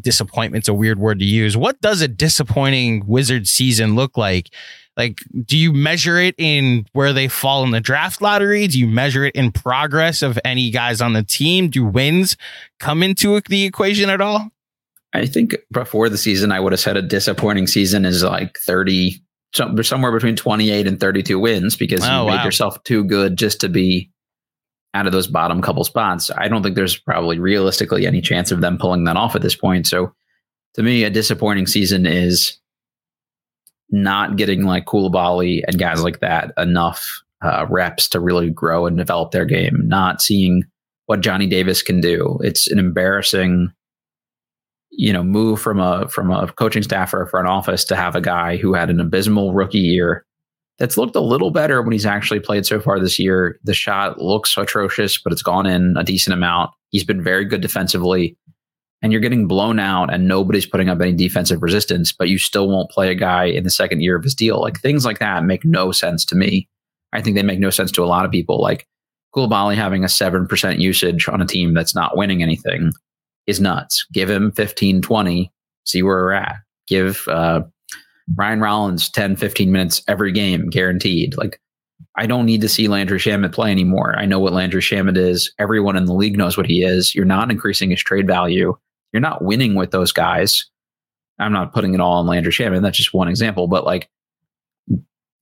[0.00, 1.56] disappointment's a weird word to use.
[1.56, 4.50] What does a disappointing Wizard season look like?
[4.96, 8.66] Like, do you measure it in where they fall in the draft lottery?
[8.66, 11.70] Do you measure it in progress of any guys on the team?
[11.70, 12.36] Do wins
[12.80, 14.50] come into the equation at all?
[15.12, 19.20] I think before the season, I would have said a disappointing season is like 30,
[19.52, 22.36] somewhere between 28 and 32 wins because oh, you wow.
[22.36, 24.10] made yourself too good just to be
[24.94, 26.30] out of those bottom couple spots.
[26.36, 29.56] I don't think there's probably realistically any chance of them pulling that off at this
[29.56, 29.86] point.
[29.86, 30.12] So
[30.74, 32.58] to me, a disappointing season is
[33.90, 38.96] not getting like Coulibaly and guys like that enough uh, reps to really grow and
[38.96, 40.64] develop their game, not seeing
[41.06, 42.38] what Johnny Davis can do.
[42.42, 43.72] It's an embarrassing
[44.90, 48.20] you know move from a from a coaching staff or front office to have a
[48.20, 50.24] guy who had an abysmal rookie year
[50.78, 53.60] that's looked a little better when he's actually played so far this year.
[53.64, 56.70] The shot looks atrocious, but it's gone in a decent amount.
[56.88, 58.36] He's been very good defensively,
[59.02, 62.68] and you're getting blown out, and nobody's putting up any defensive resistance, but you still
[62.68, 64.60] won't play a guy in the second year of his deal.
[64.60, 66.66] Like things like that make no sense to me.
[67.12, 68.60] I think they make no sense to a lot of people.
[68.60, 68.86] Like
[69.34, 72.92] Coulibaly having a 7% usage on a team that's not winning anything
[73.50, 74.06] is nuts.
[74.12, 75.52] Give him 15, 20,
[75.84, 76.56] see where we're at.
[76.86, 77.62] Give uh,
[78.34, 81.36] Ryan Rollins 10, 15 minutes every game, guaranteed.
[81.36, 81.60] Like,
[82.16, 84.14] I don't need to see Landry Shamet play anymore.
[84.18, 85.52] I know what Landry Shamet is.
[85.58, 87.14] Everyone in the league knows what he is.
[87.14, 88.76] You're not increasing his trade value.
[89.12, 90.68] You're not winning with those guys.
[91.38, 92.82] I'm not putting it all on Landry Shamet.
[92.82, 94.08] That's just one example, but like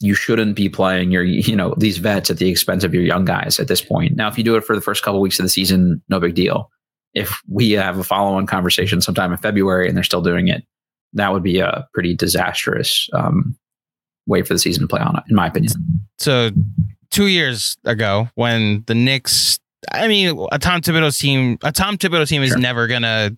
[0.00, 3.24] you shouldn't be playing your you know these vets at the expense of your young
[3.24, 4.16] guys at this point.
[4.16, 6.34] Now, if you do it for the first couple weeks of the season, no big
[6.34, 6.70] deal.
[7.14, 10.64] If we have a follow-on conversation sometime in February and they're still doing it,
[11.14, 13.56] that would be a pretty disastrous um,
[14.26, 15.72] way for the season to play on, in my opinion.
[16.18, 16.50] So,
[17.10, 19.58] two years ago, when the Knicks,
[19.90, 22.58] I mean, a Tom Thibodeau team, a Tom Thibodeau team is Sure.
[22.58, 23.30] never gonna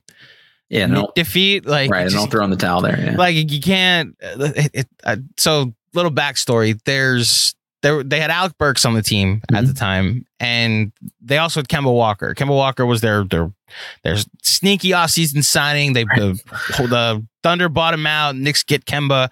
[0.68, 2.02] Yeah, no, defeat like right.
[2.06, 2.98] And don't throw in the towel there.
[2.98, 3.16] Yeah.
[3.16, 4.16] like you can't.
[4.22, 6.78] uh, It, it, uh, so little backstory.
[6.84, 9.66] There's there they had Alec Burks on the team at Mhm.
[9.68, 12.34] the time, and they also had Kemba Walker.
[12.34, 13.50] Kemba Walker was their their
[14.04, 15.92] their sneaky offseason signing.
[15.92, 16.38] They the,
[16.78, 18.36] the Thunder bought him out.
[18.36, 19.30] Knicks get Kemba,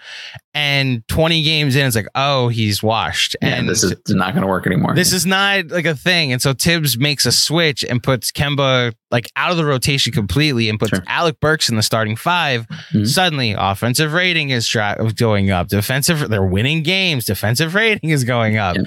[0.55, 3.37] and 20 games in, it's like, oh, he's washed.
[3.42, 4.94] Yeah, and this is not going to work anymore.
[4.94, 6.33] this is not like a thing.
[6.33, 10.68] And so Thibs makes a switch and puts Kemba like out of the rotation completely
[10.70, 11.03] and puts Sure.
[11.07, 13.07] Alec Burks in the starting 5 Mhm.
[13.07, 15.68] Suddenly, offensive rating is tra- going up.
[15.68, 17.27] Defensive, they're winning games.
[17.27, 18.77] Defensive rating is going up.
[18.77, 18.83] Yeah.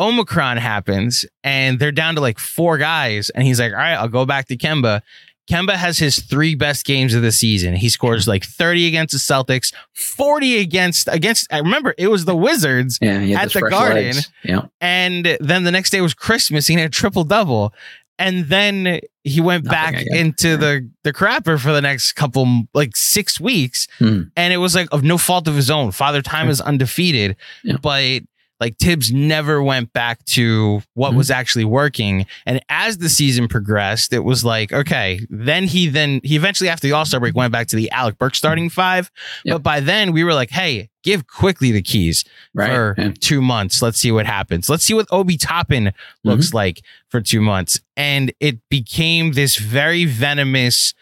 [0.00, 3.30] Omicron happens and they're down to like four guys.
[3.30, 5.02] And he's like, all right, I'll go back to Kemba.
[5.50, 7.74] Kemba has his three best games of the season.
[7.74, 12.36] He scores like 30 against the Celtics, 40 against against I remember it was the
[12.36, 14.14] Wizards yeah, at the Garden.
[14.44, 16.66] Yeah, and then the next day was Christmas.
[16.68, 17.74] He had a triple double,
[18.16, 20.16] and then he went Nothing back again.
[20.26, 24.22] into the the crapper for the next couple like six weeks, Hmm.
[24.36, 25.90] and it was like of no fault of his own.
[25.90, 27.34] Father Time is undefeated,
[27.64, 27.76] Yeah.
[27.82, 28.20] but
[28.60, 31.16] like Thibs never went back to what Mhm.
[31.16, 32.26] was actually working.
[32.46, 35.20] And as the season progressed, it was like okay.
[35.30, 38.18] Then he then he eventually after the All Star break went back to the Alec
[38.18, 39.10] Burks starting five,
[39.44, 39.54] Yep.
[39.54, 42.68] but by then we were like, hey, give Quickley the keys right.
[42.70, 43.12] for Yeah.
[43.18, 43.80] two months.
[43.80, 44.68] Let's see what happens.
[44.68, 45.92] Let's see what Obi Toppin
[46.24, 46.56] looks Mm-hmm.
[46.56, 47.80] like for two months.
[47.96, 50.92] And it became this very venomous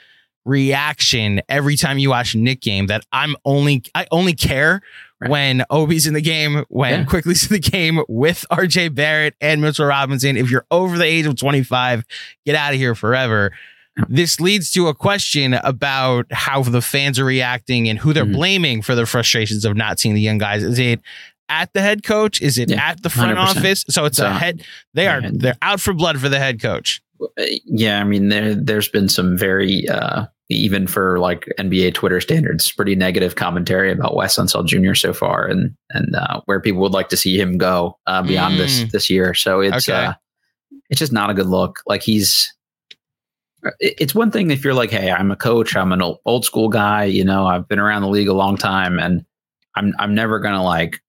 [0.44, 4.80] reaction every time you watch a Knick game that I'm only I only care
[5.20, 5.30] Right.
[5.30, 7.04] when Obi's in the game, when Yeah.
[7.04, 10.36] Quickley's in the game with RJ Barrett and Mitchell Robinson.
[10.36, 12.04] If you're over the age of 25,
[12.46, 13.52] get out of here forever.
[14.08, 18.34] This leads to a question about how the fans are reacting and who they're Mhm.
[18.34, 20.62] blaming for their frustrations of not seeing the young guys.
[20.62, 21.00] Is it
[21.48, 22.40] at the head coach?
[22.40, 23.58] Is it Yeah, at the front 100%.
[23.58, 23.84] office?
[23.90, 24.62] So it's a head.
[24.94, 27.00] They are they're out for blood for the head coach.
[27.66, 32.72] Yeah, I mean, there there's been some very uh, even for like NBA Twitter standards,
[32.72, 34.94] pretty negative commentary about Wes Unseld Jr.
[34.94, 38.58] so far, and and uh, where people would like to see him go uh, beyond
[38.58, 38.90] this Mm.
[38.90, 39.34] this year.
[39.34, 40.06] So it's Okay.
[40.06, 40.12] uh,
[40.90, 41.80] it's just not a good look.
[41.86, 42.52] Like he's.
[43.80, 46.68] It's one thing if you're like, hey, I'm a coach, I'm an old, old school
[46.68, 49.24] guy, you know, I've been around the league a long time, and
[49.74, 51.00] I'm I'm never gonna like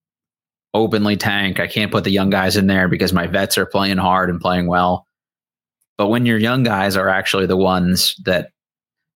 [0.73, 1.59] openly tank.
[1.59, 4.41] I can't put the young guys in there because my vets are playing hard and
[4.41, 5.05] playing well.
[5.97, 8.49] But when your young guys are actually the ones that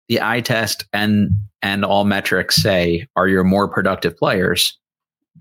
[0.10, 4.78] the eye test and and all metrics say are your more productive players,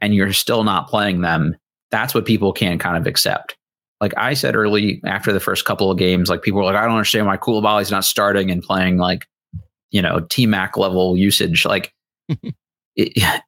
[0.00, 1.56] and you're still not playing them,
[1.90, 3.56] that's what people can kind of accept.
[4.00, 6.82] Like I said early after the first couple of games, like people were like, I
[6.82, 9.28] don't understand why Coulibaly's not starting and playing like,
[9.90, 11.64] you know, T Mac level usage.
[11.64, 11.92] Like,
[12.96, 13.42] it,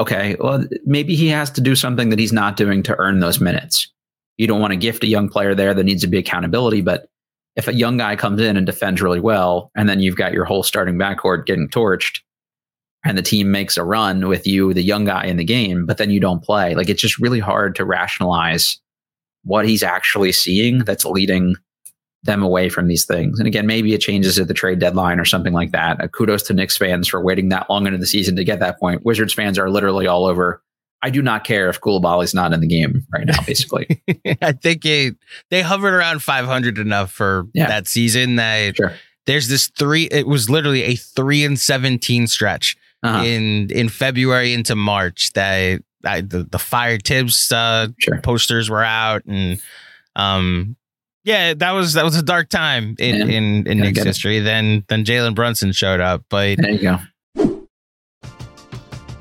[0.00, 3.40] okay, well, maybe he has to do something that he's not doing to earn those
[3.40, 3.92] minutes.
[4.38, 7.09] You don't want to gift a young player there that needs to be accountability, but
[7.56, 10.44] if a young guy comes in and defends really well, and then you've got your
[10.44, 12.20] whole starting backcourt getting torched,
[13.04, 15.98] and the team makes a run with you, the young guy in the game, but
[15.98, 18.78] then you don't play, like it's just really hard to rationalize
[19.42, 21.56] what he's actually seeing that's leading
[22.22, 23.38] them away from these things.
[23.38, 25.98] And again, maybe it changes at the trade deadline or something like that.
[26.00, 28.78] Uh, kudos to Knicks fans for waiting that long into the season to get that
[28.78, 29.04] point.
[29.04, 30.62] Wizards fans are literally all over.
[31.02, 34.02] I do not care if Coulibaly's not in the game right now, basically.
[34.42, 35.16] I think it
[35.50, 37.68] they hovered around 500 enough for Yeah.
[37.68, 38.92] that season that sure.
[39.26, 40.04] there's this three.
[40.10, 43.24] It was literally a three and 17 stretch Uh-huh.
[43.24, 48.20] in in February into March that I, the the fire Thibs uh, Sure.
[48.22, 49.58] posters were out and
[50.16, 50.76] um
[51.24, 53.36] yeah that was that was a dark time in Yeah.
[53.36, 54.06] in, in Knicks it.
[54.06, 54.40] history.
[54.40, 56.98] Then then Jalen Brunson showed up, but There you go.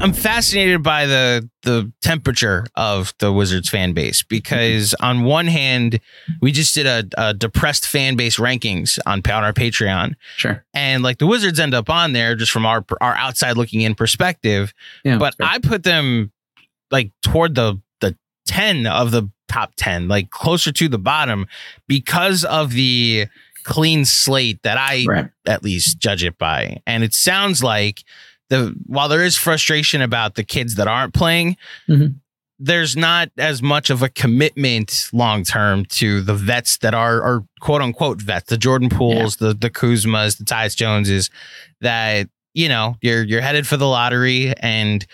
[0.00, 6.00] I'm fascinated by the the temperature of the Wizards fan base because on one hand,
[6.40, 10.14] we just did a, a depressed fan base rankings on, on our Patreon.
[10.36, 10.64] Sure.
[10.72, 13.94] And like the Wizards end up on there just from our our outside looking in
[13.94, 14.72] perspective.
[15.04, 16.32] Yeah, but I put them
[16.90, 21.46] like toward the the 10 of the top 10, like closer to the bottom
[21.86, 23.26] because of the
[23.64, 25.30] clean slate that I right.
[25.46, 26.80] at least judge it by.
[26.86, 28.02] And it sounds like
[28.50, 31.56] the while there is frustration about the kids that aren't playing,
[31.88, 32.16] Mhm.
[32.58, 37.44] there's not as much of a commitment long term to the vets that are are
[37.60, 41.30] quote unquote vets, the Jordan Pooles, the the Kuzmas, the Tyus Joneses,
[41.80, 45.06] that you know you're you're headed for the lottery and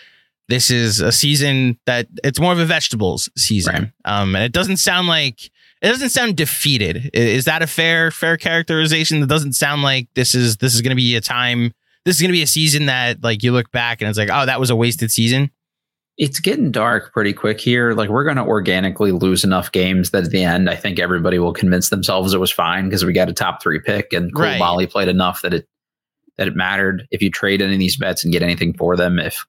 [0.49, 3.75] this is a season that it's more of a vegetables season.
[3.75, 4.21] Right.
[4.21, 5.47] Um, and it doesn't sound like
[5.83, 7.11] it doesn't sound defeated.
[7.13, 9.21] Is that a fair fair characterization?
[9.21, 11.75] That doesn't sound like this is this is going to be a time.
[12.07, 14.31] This is going to be a season that like you look back and it's like,
[14.33, 15.51] oh, that was a wasted season.
[16.17, 17.93] it's getting dark pretty quick here.
[17.93, 21.39] Like we're going to organically lose enough games that at the end, I think everybody
[21.39, 24.45] will convince themselves it was fine because we got a top three pick and Cole
[24.45, 24.59] Right.
[24.59, 25.69] Molly played enough that it
[26.39, 27.07] that it mattered.
[27.11, 29.45] If you trade any of these bets and get anything for them, if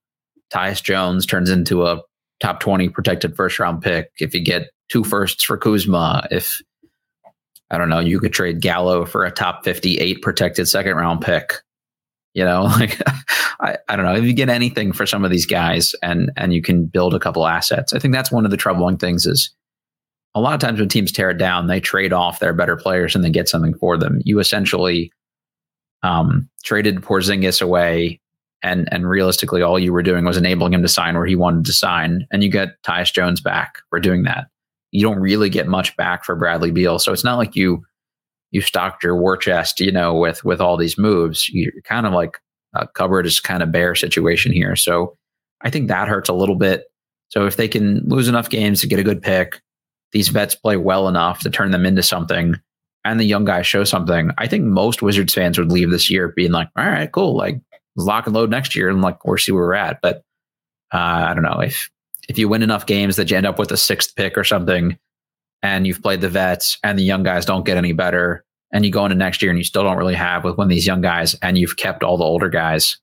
[0.51, 2.01] Tyus Jones turns into a
[2.41, 6.59] top twenty protected first round pick, if you get two firsts for Kuzma, if
[7.69, 11.21] I don't know, you could trade Gallo for a top fifty eight protected second round
[11.21, 11.53] pick.
[12.33, 13.01] You know, like
[13.59, 16.53] I, I don't know if you get anything for some of these guys and and
[16.53, 17.93] you can build a couple assets.
[17.93, 19.53] I think that's one of the troubling things is
[20.35, 23.15] a lot of times when teams tear it down, they trade off their better players
[23.15, 24.21] and they get something for them.
[24.23, 25.11] You essentially
[26.03, 28.19] um, traded Porzingis away,
[28.63, 31.65] and and realistically, all you were doing was enabling him to sign where he wanted
[31.65, 34.47] to sign, and you get Tyus Jones back for doing that.
[34.91, 37.83] You don't really get much back for Bradley Beal, so it's not like you
[38.51, 41.49] you stocked your war chest, you know, with with all these moves.
[41.49, 42.37] You're kind of like
[42.73, 44.75] a cupboard is kind of bare situation here.
[44.75, 45.15] So
[45.61, 46.85] I think that hurts a little bit.
[47.29, 49.61] So if they can lose enough games to get a good pick,
[50.11, 52.55] these vets play well enough to turn them into something,
[53.03, 56.33] and the young guys show something, I think most Wizards fans would leave this year
[56.35, 57.59] being like, all right, cool, like
[57.95, 59.99] lock and load next year and like we'll see where we're at.
[60.01, 60.17] But
[60.93, 61.89] uh, I don't know if
[62.29, 64.97] if you win enough games that you end up with a sixth pick or something,
[65.63, 68.91] and you've played the vets and the young guys don't get any better, and you
[68.91, 71.01] go into next year and you still don't really have with one of these young
[71.01, 72.97] guys, and you've kept all the older guys.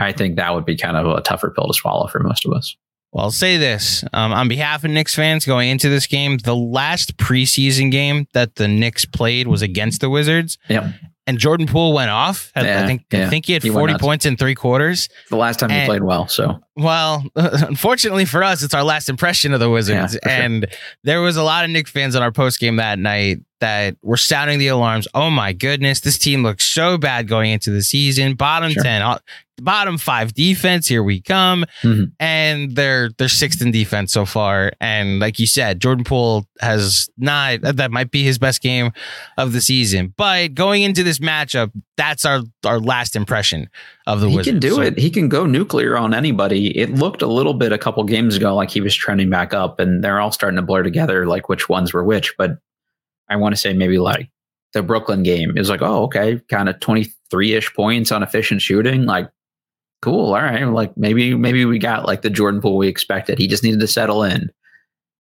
[0.00, 2.52] I think that would be kind of a tougher pill to swallow for most of
[2.52, 2.76] us.
[3.12, 6.54] Well, I'll say this um, on behalf of Knicks fans going into this game, the
[6.54, 10.58] last preseason game that the Knicks played was against the Wizards.
[10.68, 10.84] Yep.
[11.26, 12.52] And Jordan Poole went off.
[12.54, 15.08] I- I Yeah, think I think he had He 40 points in three quarters.
[15.28, 19.52] The last time he played well, so Well, unfortunately for us, it's our last impression
[19.52, 20.14] of the Wizards.
[20.14, 20.42] Yeah, for sure.
[20.44, 20.66] And
[21.04, 24.16] there was a lot of Knicks fans on our post game that night that were
[24.16, 25.06] sounding the alarms.
[25.14, 28.34] Oh my goodness, this team looks so bad going into the season.
[28.34, 28.82] Bottom Sure.
[28.82, 29.18] 10, uh,
[29.60, 31.66] bottom five defense, here we come.
[31.82, 32.12] Mhm.
[32.18, 34.72] And they're they're sixth in defense so far.
[34.80, 38.92] And like you said, Jordan Poole has not that might be his best game
[39.36, 40.14] of the season.
[40.16, 43.68] But going into this matchup, that's our our last impression
[44.06, 44.52] of the he Wizards.
[44.54, 44.98] can do So- it.
[44.98, 46.76] He can go nuclear on anybody.
[46.78, 49.78] It looked a little bit a couple games ago like he was trending back up,
[49.78, 52.34] and they're all starting to blur together, like which ones were which.
[52.38, 52.52] But
[53.28, 54.30] I want to say maybe like
[54.72, 58.62] the Brooklyn game is like, oh, okay, kind of twenty three ish points on efficient
[58.62, 59.04] shooting.
[59.04, 59.28] Like
[60.02, 60.32] cool.
[60.34, 60.64] All right.
[60.64, 63.38] Like maybe maybe we got like the Jordan Poole we expected.
[63.38, 64.50] He just needed to settle in.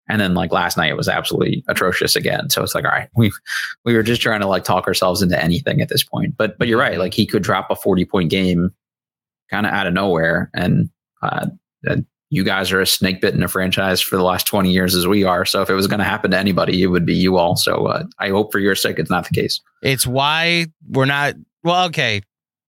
[0.08, 2.50] And then like last night it was absolutely atrocious again.
[2.50, 3.30] So it's like, all right, we
[3.84, 6.36] we were just trying to like talk ourselves into anything at this point.
[6.36, 6.98] But but you're right.
[6.98, 8.70] Like he could drop a 40 point game
[9.50, 10.50] kind of out of nowhere.
[10.54, 10.90] And
[11.22, 11.46] uh,
[12.30, 15.24] you guys are a snake bitten a franchise for the last 20 years as we
[15.24, 15.44] are.
[15.44, 17.56] So if it was going to happen to anybody, it would be you all.
[17.56, 19.60] So uh, I hope for your sake it's not the case.
[19.82, 21.34] It's why we're not.
[21.64, 22.22] Well, okay,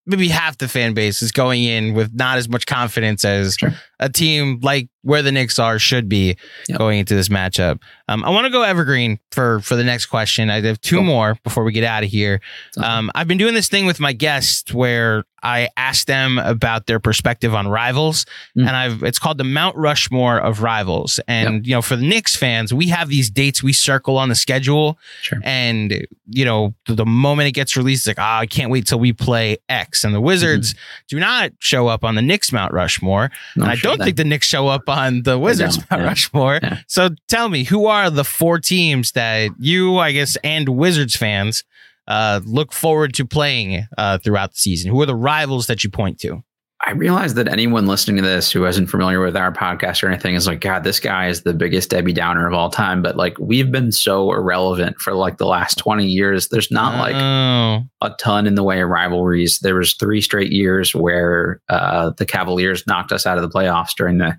[0.09, 3.73] maybe half the fan base is going in with not as much confidence as Sure.
[4.01, 6.37] a team like where the Knicks are should be
[6.69, 6.79] Yep.
[6.79, 7.81] going into this matchup.
[8.09, 10.51] Um, I want to go evergreen for for the next question.
[10.51, 11.05] I have two Cool.
[11.05, 12.41] more before we get out of here.
[12.79, 16.99] Um, I've been doing this thing with my guests where I asked them about their
[17.01, 18.25] perspective on rivals,
[18.57, 18.67] Mm.
[18.67, 21.21] and I've it's called the Mount Rushmore of rivals.
[21.29, 24.35] And you know, for the Knicks fans, we have these dates we circle on the
[24.35, 25.39] schedule, Sure.
[25.45, 28.99] and you know, the, moment it gets released, it's like, ah, I can't wait till
[29.01, 30.05] we play X.
[30.05, 30.75] And the Wizards
[31.09, 34.07] do not show up on the Knicks Mount Rushmore, No, and I sure don't then.
[34.09, 36.09] think the Knicks show up on the Wizards Mount yeah.
[36.09, 36.61] Rushmore.
[36.63, 36.79] Yeah.
[36.87, 41.65] So tell me, who are the four teams that you, I guess, and Wizards fans
[42.09, 44.91] uh, look forward to playing uh, throughout the season?
[44.91, 46.43] Who are the rivals that you point to?
[46.87, 50.37] I realize that anyone listening to this who isn't familiar with our podcast or anything
[50.37, 53.03] is like, God, this guy is the biggest Debbie Downer of all time.
[53.03, 56.49] But like, we've been so irrelevant for like the last 20 years.
[56.49, 59.59] There's not like oh, a ton in the way of rivalries.
[59.59, 63.95] There was three straight years where uh, the Cavaliers knocked us out of the playoffs
[63.97, 64.39] during the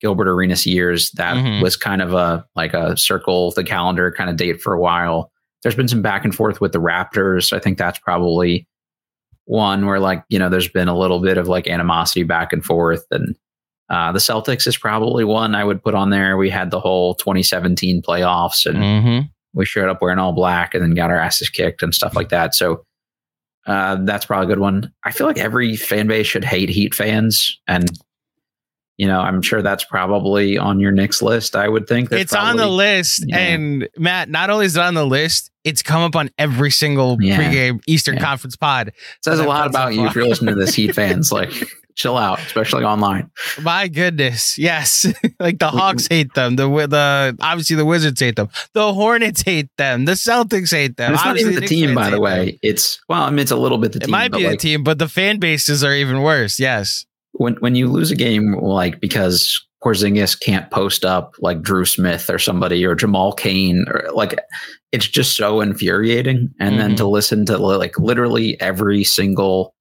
[0.00, 1.12] Gilbert Arenas years.
[1.12, 1.62] That Mhm.
[1.62, 5.30] was kind of a like a circle the calendar kind of date for a while.
[5.62, 7.52] There's been some back and forth with the Raptors.
[7.52, 8.66] I think that's probably
[9.44, 12.64] one where like you know there's been a little bit of like animosity back and
[12.64, 13.36] forth and.
[13.88, 16.36] Uh, the Celtics is probably one I would put on there.
[16.36, 19.30] We had the whole 2017 playoffs, and mhm.
[19.52, 22.28] we showed up wearing all black and then got our asses kicked and stuff like
[22.28, 22.54] that.
[22.54, 22.84] So
[23.66, 24.92] uh, that's probably a good one.
[25.04, 27.90] I feel like every fan base should hate Heat fans, and
[29.00, 31.56] you know, I'm sure that's probably on your Knicks list.
[31.56, 33.24] I would think There's it's on the list.
[33.26, 33.38] Yeah.
[33.38, 37.16] And Matt, not only is it on the list, it's come up on every single
[37.18, 37.38] Yeah.
[37.38, 38.24] pregame Eastern Yeah.
[38.24, 38.92] Conference pod.
[39.24, 41.32] says a lot about you if you're listening to this Heat fans.
[41.32, 41.50] Like,
[41.96, 43.30] chill out, especially online.
[43.62, 45.06] My goodness, yes.
[45.40, 46.56] like the Hawks hate them.
[46.56, 48.48] The the obviously the Wizards hate them.
[48.74, 50.04] The Hornets hate them.
[50.04, 51.06] The Celtics hate them.
[51.06, 52.20] And it's not even the Knicks team, by the them.
[52.20, 52.58] way.
[52.62, 54.10] It's well, I mean, it's a little bit the It team.
[54.10, 56.60] might but be like, the team, but the fan bases are even worse.
[56.60, 57.06] Yes.
[57.40, 62.28] When when you lose a game like because Porzingis can't post up like Drew Smith
[62.28, 64.38] or somebody or Jamal Cain or like
[64.92, 66.50] it's just so infuriating.
[66.60, 66.96] And then Mhm.
[66.98, 69.74] to listen to like literally every single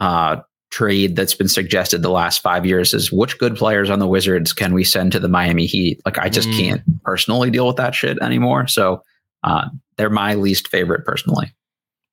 [0.00, 0.36] uh
[0.70, 4.52] trade that's been suggested the last five years is which good players on the Wizards
[4.54, 6.00] can we send to the Miami Heat?
[6.06, 6.58] Like I just Mm.
[6.58, 8.66] can't personally deal with that shit anymore.
[8.66, 9.02] So
[9.44, 9.66] uh
[9.98, 11.52] they're my least favorite personally.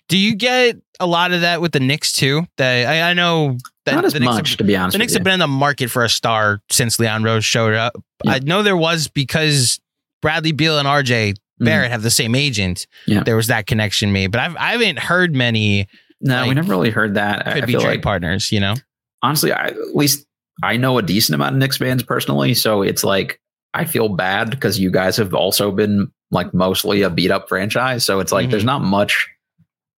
[0.10, 2.46] Do you get a lot of that with the Knicks too?
[2.58, 4.94] That I, I know that Not as Knicks much, have- to be honest.
[4.94, 7.96] the Knicks have been in the market for a star since Leon Rose showed up.
[8.24, 8.34] Yeah.
[8.34, 9.80] I know there was because
[10.22, 11.66] Bradley Beal and RJ Mhm.
[11.66, 12.88] Barrett have the same agent.
[13.08, 13.24] Yeah.
[13.24, 15.88] There was that connection made, but I've I haven't heard many
[16.22, 17.46] No, we never really heard that.
[17.46, 18.52] Could I be trade like partners.
[18.52, 18.74] You know.
[19.22, 20.26] honestly, I, at least
[20.64, 23.40] I know a decent amount of Knicks fans personally, so it's like
[23.74, 28.06] I feel bad because you guys have also been like mostly a beat up franchise.
[28.06, 28.52] So it's like Mhm.
[28.52, 29.28] there's not much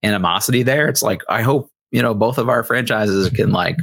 [0.03, 0.87] animosity there.
[0.87, 3.77] It's like I hope you know both of our franchises can like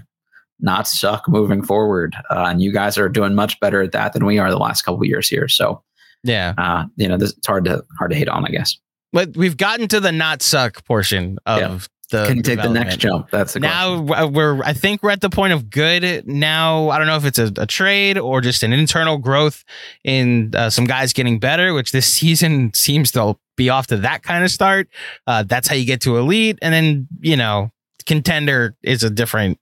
[0.61, 4.25] not suck moving forward, uh, and you guys are doing much better at that than
[4.25, 5.49] we are the last couple of years here.
[5.49, 5.83] So
[6.23, 6.55] Yeah.
[6.57, 8.77] uh, you know, this, it's hard to hard to hate on, I guess.
[9.13, 11.79] But we've gotten to the not suck portion of Yeah.
[12.11, 13.31] the Can you take the next jump?
[13.31, 14.07] That's the question.
[14.07, 16.27] now we're I think we're at the point of good.
[16.27, 19.65] Now I don't know if it's a, a trade or just an internal growth
[20.05, 24.23] in uh, some guys getting better, which this season seems to be off to that
[24.23, 24.89] kind of start.
[25.27, 27.71] Uh, that's how you get to elite, and then you know
[28.07, 29.59] contender is a different.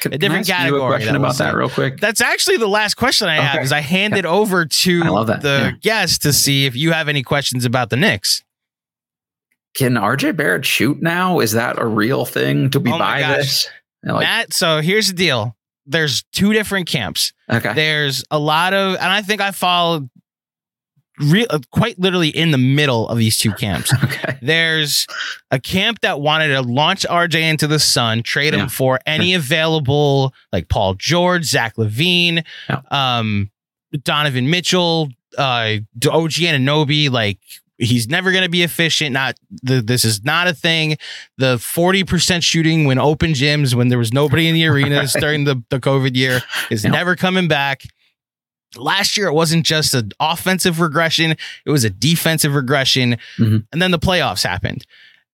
[0.00, 2.00] Can, a can I different you category a question that about that real quick?
[2.00, 3.54] That's actually the last question I have.
[3.56, 3.64] Okay.
[3.64, 6.02] Is I hand it over to I love that, the yeah.
[6.02, 8.44] guest to see if you have any questions about the Knicks.
[9.74, 11.38] Can RJ Barrett shoot now?
[11.38, 12.68] Is that a real thing?
[12.68, 13.36] Do we Oh buy gosh.
[13.36, 13.68] this?
[14.02, 15.56] Like, Matt, so here's the deal.
[15.86, 17.32] There's two different camps.
[17.50, 17.72] okay.
[17.72, 20.08] There's a lot of, and I think I fall
[21.20, 23.92] re- uh, quite literally in the middle of these two camps.
[24.04, 24.38] okay.
[24.42, 25.06] There's
[25.50, 30.32] a camp that wanted to launch RJ into the sun, trade him for any available,
[30.52, 32.80] like Paul George, Zach LaVine, Yeah.
[32.90, 33.50] um,
[34.04, 37.10] Donovan Mitchell, uh, OG Anunoby.
[37.10, 37.38] Like
[37.78, 39.12] he's never going to be efficient.
[39.12, 40.96] Not the, this is not a thing.
[41.38, 45.44] The forty percent shooting when open gyms, when there was nobody in the arenas during
[45.44, 46.40] the the COVID year,
[46.70, 46.90] is Yeah.
[46.90, 47.82] never coming back.
[48.76, 51.32] Last year, it wasn't just an offensive regression;
[51.66, 53.66] it was a defensive regression, Mhm.
[53.72, 54.86] and then the playoffs happened.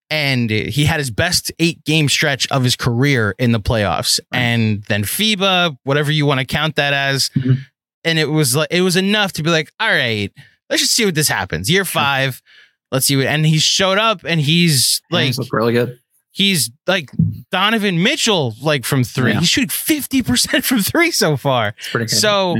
[0.09, 4.21] and he had his best eight game stretch of his career in the playoffs.
[4.31, 4.39] Right.
[4.39, 7.57] And then FIBA, whatever you want to count that as, Mhm.
[8.05, 10.31] and it was like it was enough to be like, all right,
[10.69, 11.69] let's just see what this happens.
[11.69, 12.41] Year five,
[12.89, 13.25] let's see what.
[13.27, 15.99] And he showed up, and he's like, look really good.
[16.31, 17.09] he's like
[17.51, 19.33] Donovan Mitchell, like from three.
[19.33, 19.41] Yeah.
[19.41, 21.73] He shoot fifty percent from three so far.
[21.77, 22.15] It's pretty good.
[22.17, 22.55] So.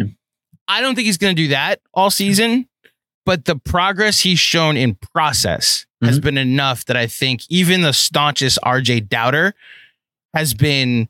[0.67, 2.67] I don't think he's going to do that all season,
[3.25, 6.23] but the progress he's shown in process has Mhm.
[6.23, 9.53] been enough that I think even the staunchest RJ doubter
[10.33, 11.07] has been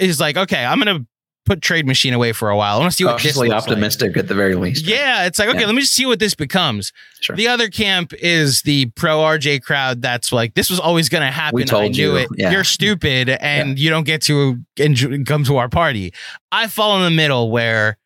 [0.00, 1.06] is like, okay, I'm going to
[1.44, 2.76] put trade machine away for a while.
[2.76, 3.58] I want to see what this cautiously like.
[3.58, 4.86] optimistic at the very least.
[4.86, 5.66] Yeah, it's like okay, Yeah.
[5.66, 6.92] let me just see what this becomes.
[7.20, 7.34] Sure.
[7.34, 10.02] The other camp is the pro RJ crowd.
[10.02, 11.56] That's like this was always going to happen.
[11.56, 12.16] We told I knew you.
[12.16, 12.28] it.
[12.36, 12.52] Yeah.
[12.52, 16.14] You're stupid, and you don't get to enjoy, come to our party.
[16.52, 17.98] I fall in the middle where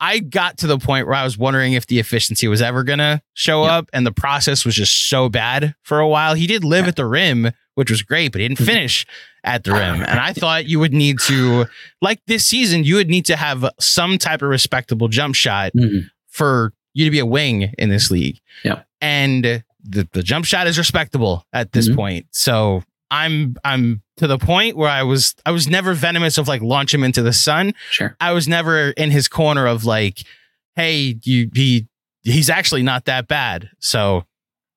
[0.00, 2.98] I got to the point where I was wondering if the efficiency was ever going
[2.98, 3.72] to show Yeah.
[3.78, 6.34] up, and the process was just so bad for a while.
[6.34, 6.88] He did live Yeah.
[6.88, 8.66] at the rim, which was great, but he didn't Mhm.
[8.66, 9.06] finish
[9.44, 10.02] at the rim.
[10.02, 11.66] And I thought you would need to,
[12.02, 16.08] like this season, you would need to have some type of respectable jump shot Mhm.
[16.28, 18.40] for you to be a wing in this league.
[18.64, 18.82] Yeah.
[19.00, 21.94] And the, the jump shot is respectable at this Mhm.
[21.94, 22.26] point.
[22.32, 26.62] So I'm I'm to the point where I was I was never venomous of like
[26.62, 27.74] launch him into the sun.
[27.90, 28.16] Sure.
[28.20, 30.20] I was never in his corner of like,
[30.74, 31.86] hey, you he
[32.22, 33.70] he's actually not that bad.
[33.78, 34.24] So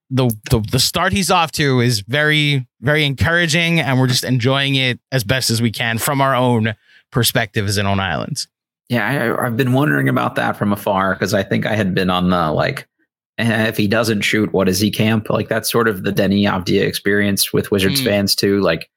[0.10, 4.76] the, the the start he's off to is very very encouraging and we're just enjoying
[4.76, 6.76] it as best as we can from our own
[7.12, 8.48] perspective as in on islands.
[8.90, 12.10] Yeah, I, I've been wondering about that from afar because I think I had been
[12.10, 12.88] on the like,
[13.38, 15.30] eh, if he doesn't shoot, what is he camp?
[15.30, 18.06] Like that's sort of the Deni Avdija experience with Wizards Mm.
[18.06, 18.60] fans too.
[18.62, 18.90] Like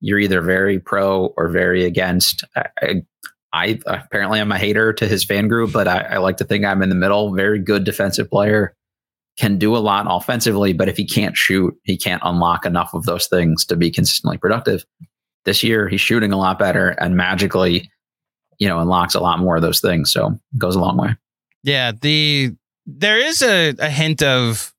[0.00, 2.44] you're either very pro or very against.
[2.54, 3.02] I,
[3.52, 6.44] I, I apparently I'm a hater to his fan group, but I, I like to
[6.44, 7.34] think I'm in the middle.
[7.34, 8.74] Very good defensive player,
[9.38, 13.04] can do a lot offensively, but if he can't shoot, he can't unlock enough of
[13.04, 14.84] those things to be consistently productive.
[15.44, 17.90] This year, he's shooting a lot better and magically
[18.58, 20.12] you know, unlocks a lot more of those things.
[20.12, 21.16] So it goes a long way.
[21.62, 22.54] Yeah, the
[22.86, 24.72] there is a, a hint of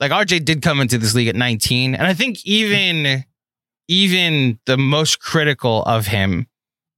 [0.00, 3.24] like RJ did come into this league at 19, and I think even
[3.88, 6.46] even the most critical of him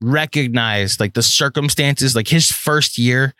[0.02, 3.34] recognized like the circumstances, like his first year,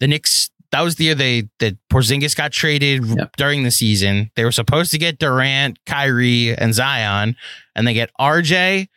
[0.00, 0.50] the Knicks.
[0.72, 3.36] That was the year they that Porzingis got traded Yep.
[3.36, 4.30] during the season.
[4.36, 7.36] They were supposed to get Durant, Kyrie, and Zion,
[7.76, 8.88] and they get RJ,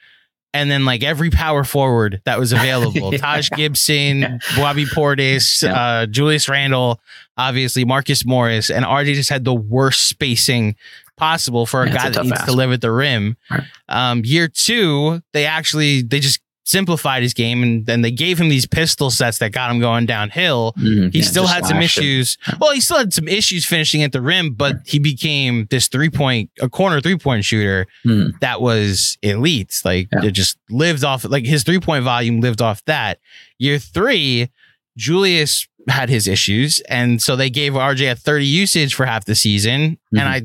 [0.53, 3.17] and then like every power forward that was available, Yeah.
[3.17, 5.73] Taj Gibson, Bobby Portis, Yeah.
[5.79, 7.01] uh, Julius Randle,
[7.35, 10.77] obviously Marcus Morris, and RJ just had the worst spacing
[11.18, 13.38] possible for a Yeah, guy a that needs to live at the rim.
[13.49, 13.63] Right.
[13.89, 18.49] Um, year two, they actually they just simplified his game and then they gave him
[18.49, 20.74] these pistol sets that got him going downhill.
[20.80, 21.13] Mhm.
[21.13, 21.84] He Yeah, still had some it.
[21.86, 22.39] issues.
[22.59, 26.09] Well, he still had some issues finishing at the rim, but he became this three
[26.09, 28.39] point, a corner three point shooter Mhm.
[28.39, 29.80] that was elite.
[29.86, 30.26] Like Yeah.
[30.30, 33.20] it just lived off, like his three point volume lived off that.
[33.59, 34.49] Year three,
[34.97, 39.36] Julius had his issues, and so they gave RJ a 30 usage for half the
[39.36, 39.97] season.
[40.13, 40.19] Mhm.
[40.19, 40.41] And I,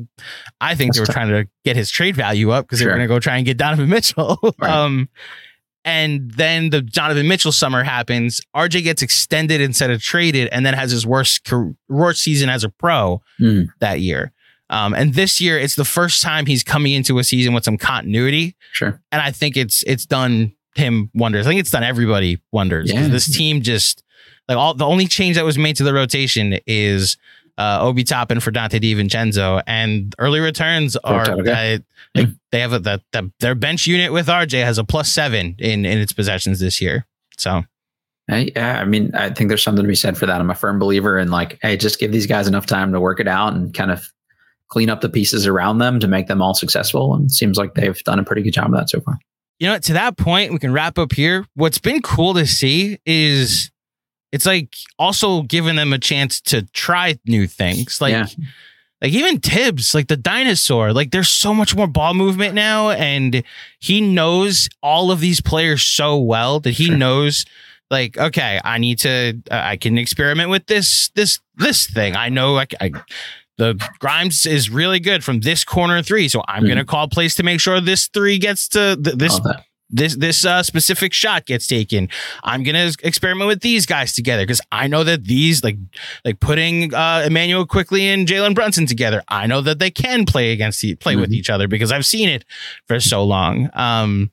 [0.71, 1.15] I think That's they were tough.
[1.15, 3.45] trying to get his trade value up because they were going to go try and
[3.45, 4.37] get Donovan Mitchell.
[4.59, 4.69] Right.
[4.71, 5.09] um,
[5.83, 8.39] and then the Donovan Mitchell summer happens.
[8.55, 11.49] RJ gets extended instead of traded, and then has his worst
[11.89, 13.67] worst season as a pro Mhm.
[13.79, 14.31] that year.
[14.69, 17.77] Um, and this year, it's the first time he's coming into a season with some
[17.77, 19.01] continuity, Sure.
[19.11, 21.45] and I think it's it's done him wonders.
[21.47, 22.91] I think it's done everybody wonders.
[22.93, 23.07] Yeah.
[23.07, 24.03] This team just
[24.51, 27.15] like all the only change that was made to the rotation is
[27.57, 31.41] uh, Obi Toppin for Donte DiVincenzo, and early returns are okay.
[31.43, 31.83] that
[32.15, 35.55] like they have a that the, their bench unit with RJ has a plus seven
[35.57, 37.05] in in its possessions this year.
[37.37, 37.63] So
[38.29, 40.41] I, yeah, I mean, I think there's something to be said for that.
[40.41, 43.19] I'm a firm believer in like, hey, just give these guys enough time to work
[43.19, 44.11] it out and kind of
[44.67, 47.13] clean up the pieces around them to make them all successful.
[47.13, 49.17] And it seems like they've done a pretty good job of that so far.
[49.59, 51.45] you know, to that point, we can wrap up here.
[51.55, 53.69] What's been cool to see is
[54.31, 57.99] it's like also giving them a chance to try new things.
[58.01, 58.25] Like, Yeah.
[59.01, 63.43] like even Thibs, like the dinosaur, like there's so much more ball movement now, and
[63.79, 66.97] he knows all of these players so well that he Sure.
[66.97, 67.45] knows.
[67.89, 72.15] Like, okay, I need to, uh, I can experiment with this, this, this thing.
[72.15, 72.91] I know, I, I
[73.57, 76.69] the Grimes is really good from this corner three, so I'm Mhm.
[76.69, 79.39] gonna call plays to make sure this three gets to th- this.
[79.91, 82.07] This this uh, specific shot gets taken.
[82.43, 85.77] I'm gonna experiment with these guys together because I know that these like
[86.23, 89.21] like putting uh, Emmanuel Quickley and Jalen Brunson together.
[89.27, 91.33] I know that they can play against e- play with Mhm.
[91.33, 92.45] each other because I've seen it
[92.87, 93.69] for so long.
[93.73, 94.31] Um,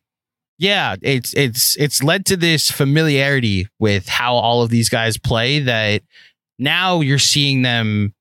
[0.58, 5.58] yeah, it's it's it's led to this familiarity with how all of these guys play
[5.60, 6.02] that
[6.58, 8.14] now you're seeing them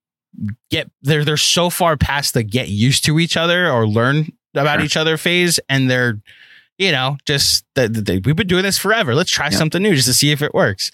[0.69, 4.77] get they're they're so far past the get used to each other or learn about
[4.79, 4.85] Sure.
[4.85, 6.19] each other phase, and they're
[6.77, 7.91] you know just that
[8.25, 9.15] we've been doing this forever.
[9.15, 9.57] Let's try Yeah.
[9.57, 10.91] something new just to see if it works.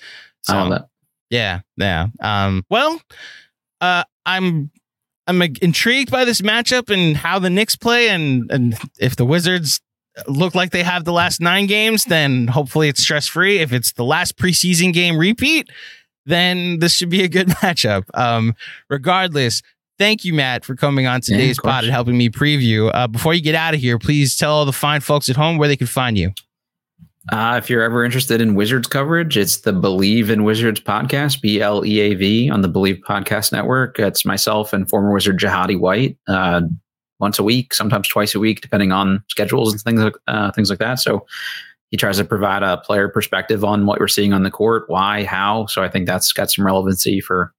[0.47, 0.87] I love that.
[1.29, 2.07] Yeah, yeah.
[2.21, 3.01] Um, well,
[3.81, 4.71] uh, I'm
[5.27, 9.79] I'm intrigued by this matchup and how the Knicks play, and and if the Wizards
[10.27, 13.59] look like they have the last nine games, then hopefully it's stress free.
[13.59, 15.69] If it's the last preseason game repeat,
[16.25, 18.03] then this should be a good matchup.
[18.13, 18.53] Um,
[18.89, 19.61] regardless.
[19.99, 21.71] Thank you, Matt, for coming on today's course.
[21.71, 22.89] pod and helping me preview.
[22.93, 25.57] Uh, before you get out of here, please tell all the fine folks at home
[25.57, 26.31] where they can find you.
[27.31, 31.61] Uh, if you're ever interested in Wizards coverage, it's the Bleav in Wizards podcast, B
[31.61, 33.97] L E A V, on the Bleav Podcast Network.
[33.97, 36.61] It's myself and former Wizard JaHidi White uh,
[37.19, 40.69] once a week, sometimes twice a week, depending on schedules and things like uh, things
[40.69, 40.99] like that.
[40.99, 41.25] So
[41.91, 45.23] he tries to provide a player perspective on what we're seeing on the court, why,
[45.23, 45.67] how.
[45.67, 47.53] So I think that's got some relevancy for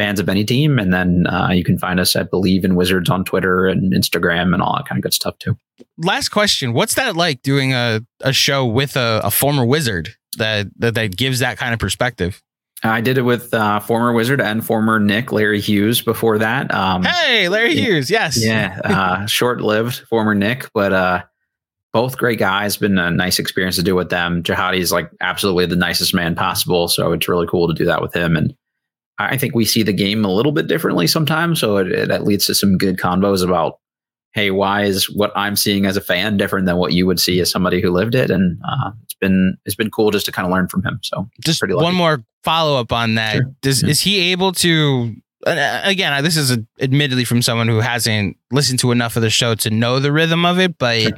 [0.00, 0.78] fans of any team.
[0.78, 4.54] And then uh, you can find us at Bleav in Wizards on Twitter and Instagram
[4.54, 5.58] and all that kind of good stuff too.
[5.98, 10.68] last question what's that like doing a, a show with a, a former wizard that,
[10.78, 12.42] that that gives that kind of perspective
[12.82, 16.72] I did it with uh, former Wizard and former Knick Larry Hughes before that.
[16.74, 17.82] Um, hey larry yeah.
[17.82, 21.22] hughes yes yeah, uh, short-lived former Knick, but uh,
[21.92, 22.78] both great guys.
[22.78, 24.42] Been a nice experience to do with them.
[24.42, 28.00] JaHidi is like absolutely the nicest man possible, so it's really cool to do that
[28.00, 28.36] with him.
[28.36, 28.54] And
[29.30, 32.24] I think we see the game a little bit differently sometimes, so it, it that
[32.24, 33.78] leads to some good convos about.
[34.32, 37.40] Hey, why is what I'm seeing as a fan different than what you would see
[37.40, 38.30] as somebody who lived it?
[38.30, 41.00] And uh, it's been it's been cool just to kind of learn from him.
[41.02, 43.54] So just pretty one more follow-up on that Sure.
[43.60, 43.88] Does, Yeah.
[43.88, 45.16] is he able to
[45.46, 49.30] uh, again this is a, admittedly from someone who hasn't listened to enough of the
[49.30, 51.12] show to know the rhythm of it but Sure.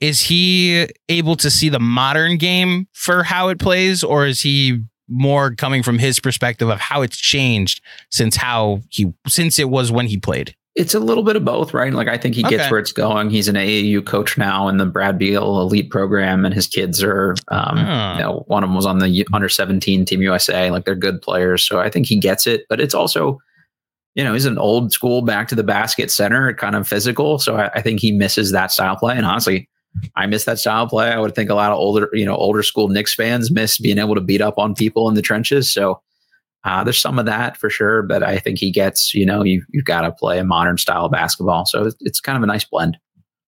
[0.00, 4.80] is he able to see the modern game for how it plays or is he
[5.10, 9.90] more coming from his perspective of how it's changed since how he since it was
[9.92, 11.92] when he played It's a little bit of both, right?
[11.92, 12.70] Like I think he gets Okay.
[12.70, 13.28] where it's going.
[13.28, 17.34] He's an AAU coach now in the Brad Beal Elite program, and his kids are,
[17.48, 18.12] um, Oh.
[18.14, 20.70] you know, one of them was on the under seventeen Team USA.
[20.70, 22.66] Like they're good players, so I think he gets it.
[22.68, 23.40] But it's also,
[24.14, 27.38] you know, he's an old school back to the basket center, kind of physical.
[27.40, 29.16] So I, I think he misses that style play.
[29.16, 29.68] And honestly,
[30.16, 31.10] I miss that style play.
[31.10, 33.98] I would think a lot of older, you know, older school Knicks fans miss being
[33.98, 35.72] able to beat up on people in the trenches.
[35.72, 36.00] So
[36.64, 39.64] uh, there's some of that for sure, but I think he gets, you know, you,
[39.70, 41.66] you've got to play a modern style of basketball.
[41.66, 42.98] So it's, it's kind of a nice blend.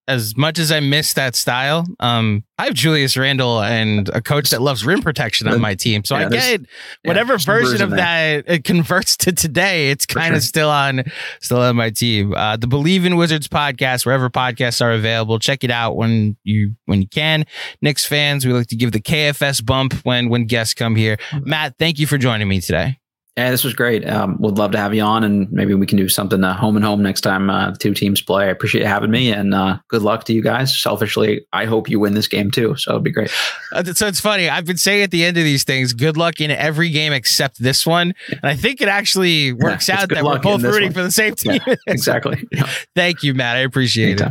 [0.09, 4.51] As much as I miss that style, um, I have Julius Randle and a coach
[4.51, 6.05] that loves rim protection on my team.
[6.05, 6.61] So Yeah, I get
[7.05, 9.91] whatever some version of that it converts to today.
[9.91, 10.49] It's kind of sure.
[10.49, 11.05] still on,
[11.41, 12.35] still on my team.
[12.35, 16.75] Uh, the Bleav in Wizards podcast, wherever podcasts are available, check it out when you
[16.87, 17.45] when you can.
[17.81, 21.17] Knicks fans, we like to give the KFS bump when when guests come here.
[21.43, 22.99] Matt, thank you for joining me today.
[23.37, 24.07] Yeah, this was great.
[24.07, 26.77] Um, would love to have you on, and maybe we can do something uh, home
[26.77, 28.45] and home next time uh, the two teams play.
[28.45, 30.79] I appreciate you having me, and uh, good luck to you guys.
[30.79, 32.77] Selfishly, I hope you win this game too.
[32.77, 33.31] So it'd be great.
[33.73, 34.51] Uh, so it's funny.
[34.51, 37.59] I've been saying at the end of these things, good luck in every game except
[37.59, 38.13] this one.
[38.29, 40.93] And I think it actually works it's out that we're both rooting one.
[40.93, 41.59] for the same team.
[41.67, 42.47] Yeah, exactly.
[42.53, 42.69] Yeah.
[42.95, 43.57] Thank you, Matt.
[43.57, 44.31] I appreciate it.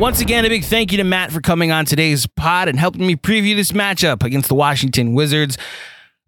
[0.00, 3.06] Once again, a big thank you to Matt for coming on today's pod and helping
[3.06, 5.56] me preview this matchup against the Washington Wizards.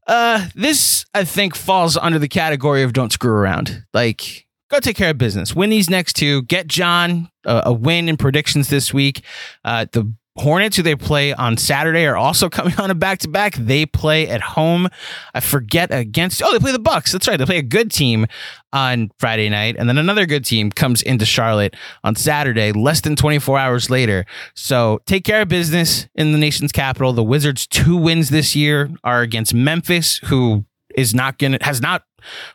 [0.06, 3.84] Uh, this I think falls under the category of don't screw around.
[3.92, 5.54] Like, go take care of business.
[5.54, 6.42] Win these next two.
[6.42, 9.22] Get John uh, a win in predictions this week.
[9.64, 13.28] Uh, the Hornets, who they play on Saturday, are also coming on a back to
[13.28, 13.54] back.
[13.56, 14.88] They play at home.
[15.34, 16.42] I forget against.
[16.42, 17.12] Oh, they play the Bucks.
[17.12, 17.36] That's right.
[17.36, 18.26] They play a good team
[18.72, 23.16] on Friday night, and then another good team comes into Charlotte on Saturday, less than
[23.16, 24.24] 24 hours later.
[24.54, 27.12] So take care of business in the nation's capital.
[27.12, 30.64] The Wizards' two wins this year are against Memphis, who
[30.94, 32.04] is not gonna has not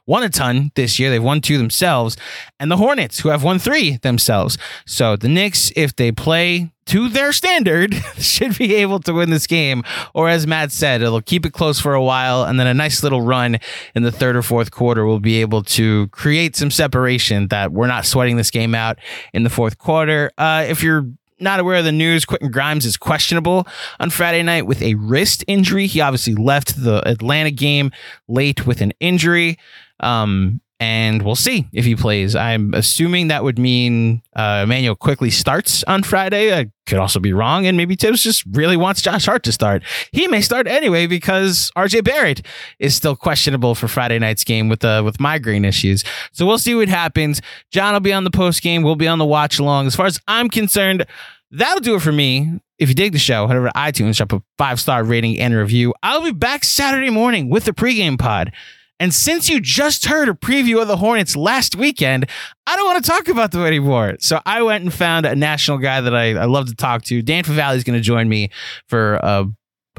[0.06, 1.10] won a ton this year.
[1.10, 2.18] They've won two themselves,
[2.60, 4.58] and the Hornets, who have won three themselves.
[4.86, 9.48] So the Knicks, if they play to their standard, should be able to win this
[9.48, 9.84] game.
[10.14, 13.04] Or as Matt said, it'll keep it close for a while, and then a nice
[13.04, 13.58] little run
[13.94, 17.88] in the third or fourth quarter will be able to create some separation that we're
[17.88, 18.98] not sweating this game out
[19.34, 20.32] in the fourth quarter.
[20.38, 21.06] Uh, if you're
[21.40, 23.68] not aware of the news, Quentin Grimes is questionable
[24.00, 25.88] on Friday night with a wrist injury.
[25.88, 27.92] He obviously left the Atlanta game
[28.28, 29.58] late with an injury.
[30.00, 32.36] Um, and we'll see if he plays.
[32.36, 36.58] I'm assuming that would mean uh, Emmanuel Quickley starts on Friday.
[36.58, 39.82] I could also be wrong, and maybe Thibs just really wants Josh Hart to start.
[40.12, 42.46] He may start anyway because RJ Barrett
[42.80, 46.04] is still questionable for Friday night's game with uh, with migraine issues.
[46.32, 47.42] So we'll see what happens.
[47.72, 48.84] John will be on the post game.
[48.84, 49.88] We'll be on the watch along.
[49.88, 51.06] As far as I'm concerned,
[51.50, 52.60] that'll do it for me.
[52.78, 55.56] If you dig the show, head over to iTunes, drop a five star rating and
[55.56, 55.96] review.
[56.04, 58.52] I'll be back Saturday morning with the pregame pod
[59.00, 62.28] And since you just heard a preview of the Hornets last weekend,
[62.66, 64.16] I don't want to talk about them anymore.
[64.20, 67.22] So I went and found a national guy that I, I love to talk to.
[67.22, 68.50] Dan Favale is going to join me
[68.88, 69.46] for a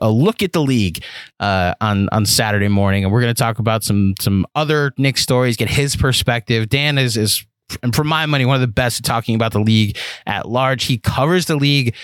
[0.01, 1.03] a look at the league
[1.41, 5.19] uh, on on Saturday morning, and we're going to talk about some some other Knick
[5.19, 6.69] stories, get his perspective.
[6.69, 7.45] Dan is is
[7.83, 9.97] and for my money, one of the best talking about the league
[10.27, 10.85] at large.
[10.85, 11.95] He covers the league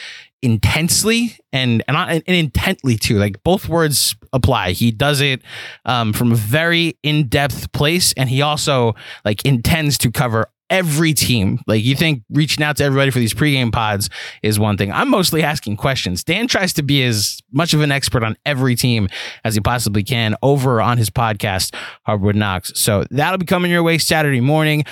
[0.45, 3.19] intensely and and, and intently too.
[3.19, 4.73] Like both words apply.
[4.73, 5.43] He does it
[5.87, 11.15] um, from a very in depth place, and he also like intends to cover every
[11.15, 11.61] team.
[11.67, 14.11] Like you think reaching out to everybody for these pregame pods
[14.43, 14.93] is one thing.
[14.93, 16.25] I'm mostly asking questions.
[16.25, 19.09] Dan tries to be as much of an expert on every team
[19.45, 21.75] as he possibly can over on his podcast,
[22.05, 22.73] Hardwood Knocks.
[22.79, 24.85] So that'll be coming your way Saturday morning.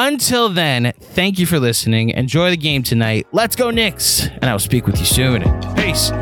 [0.00, 2.10] Until then, thank you for listening.
[2.10, 3.26] Enjoy the game tonight.
[3.32, 4.28] Let's go, Knicks.
[4.28, 5.42] And I will speak with you soon.
[5.74, 6.12] Peace.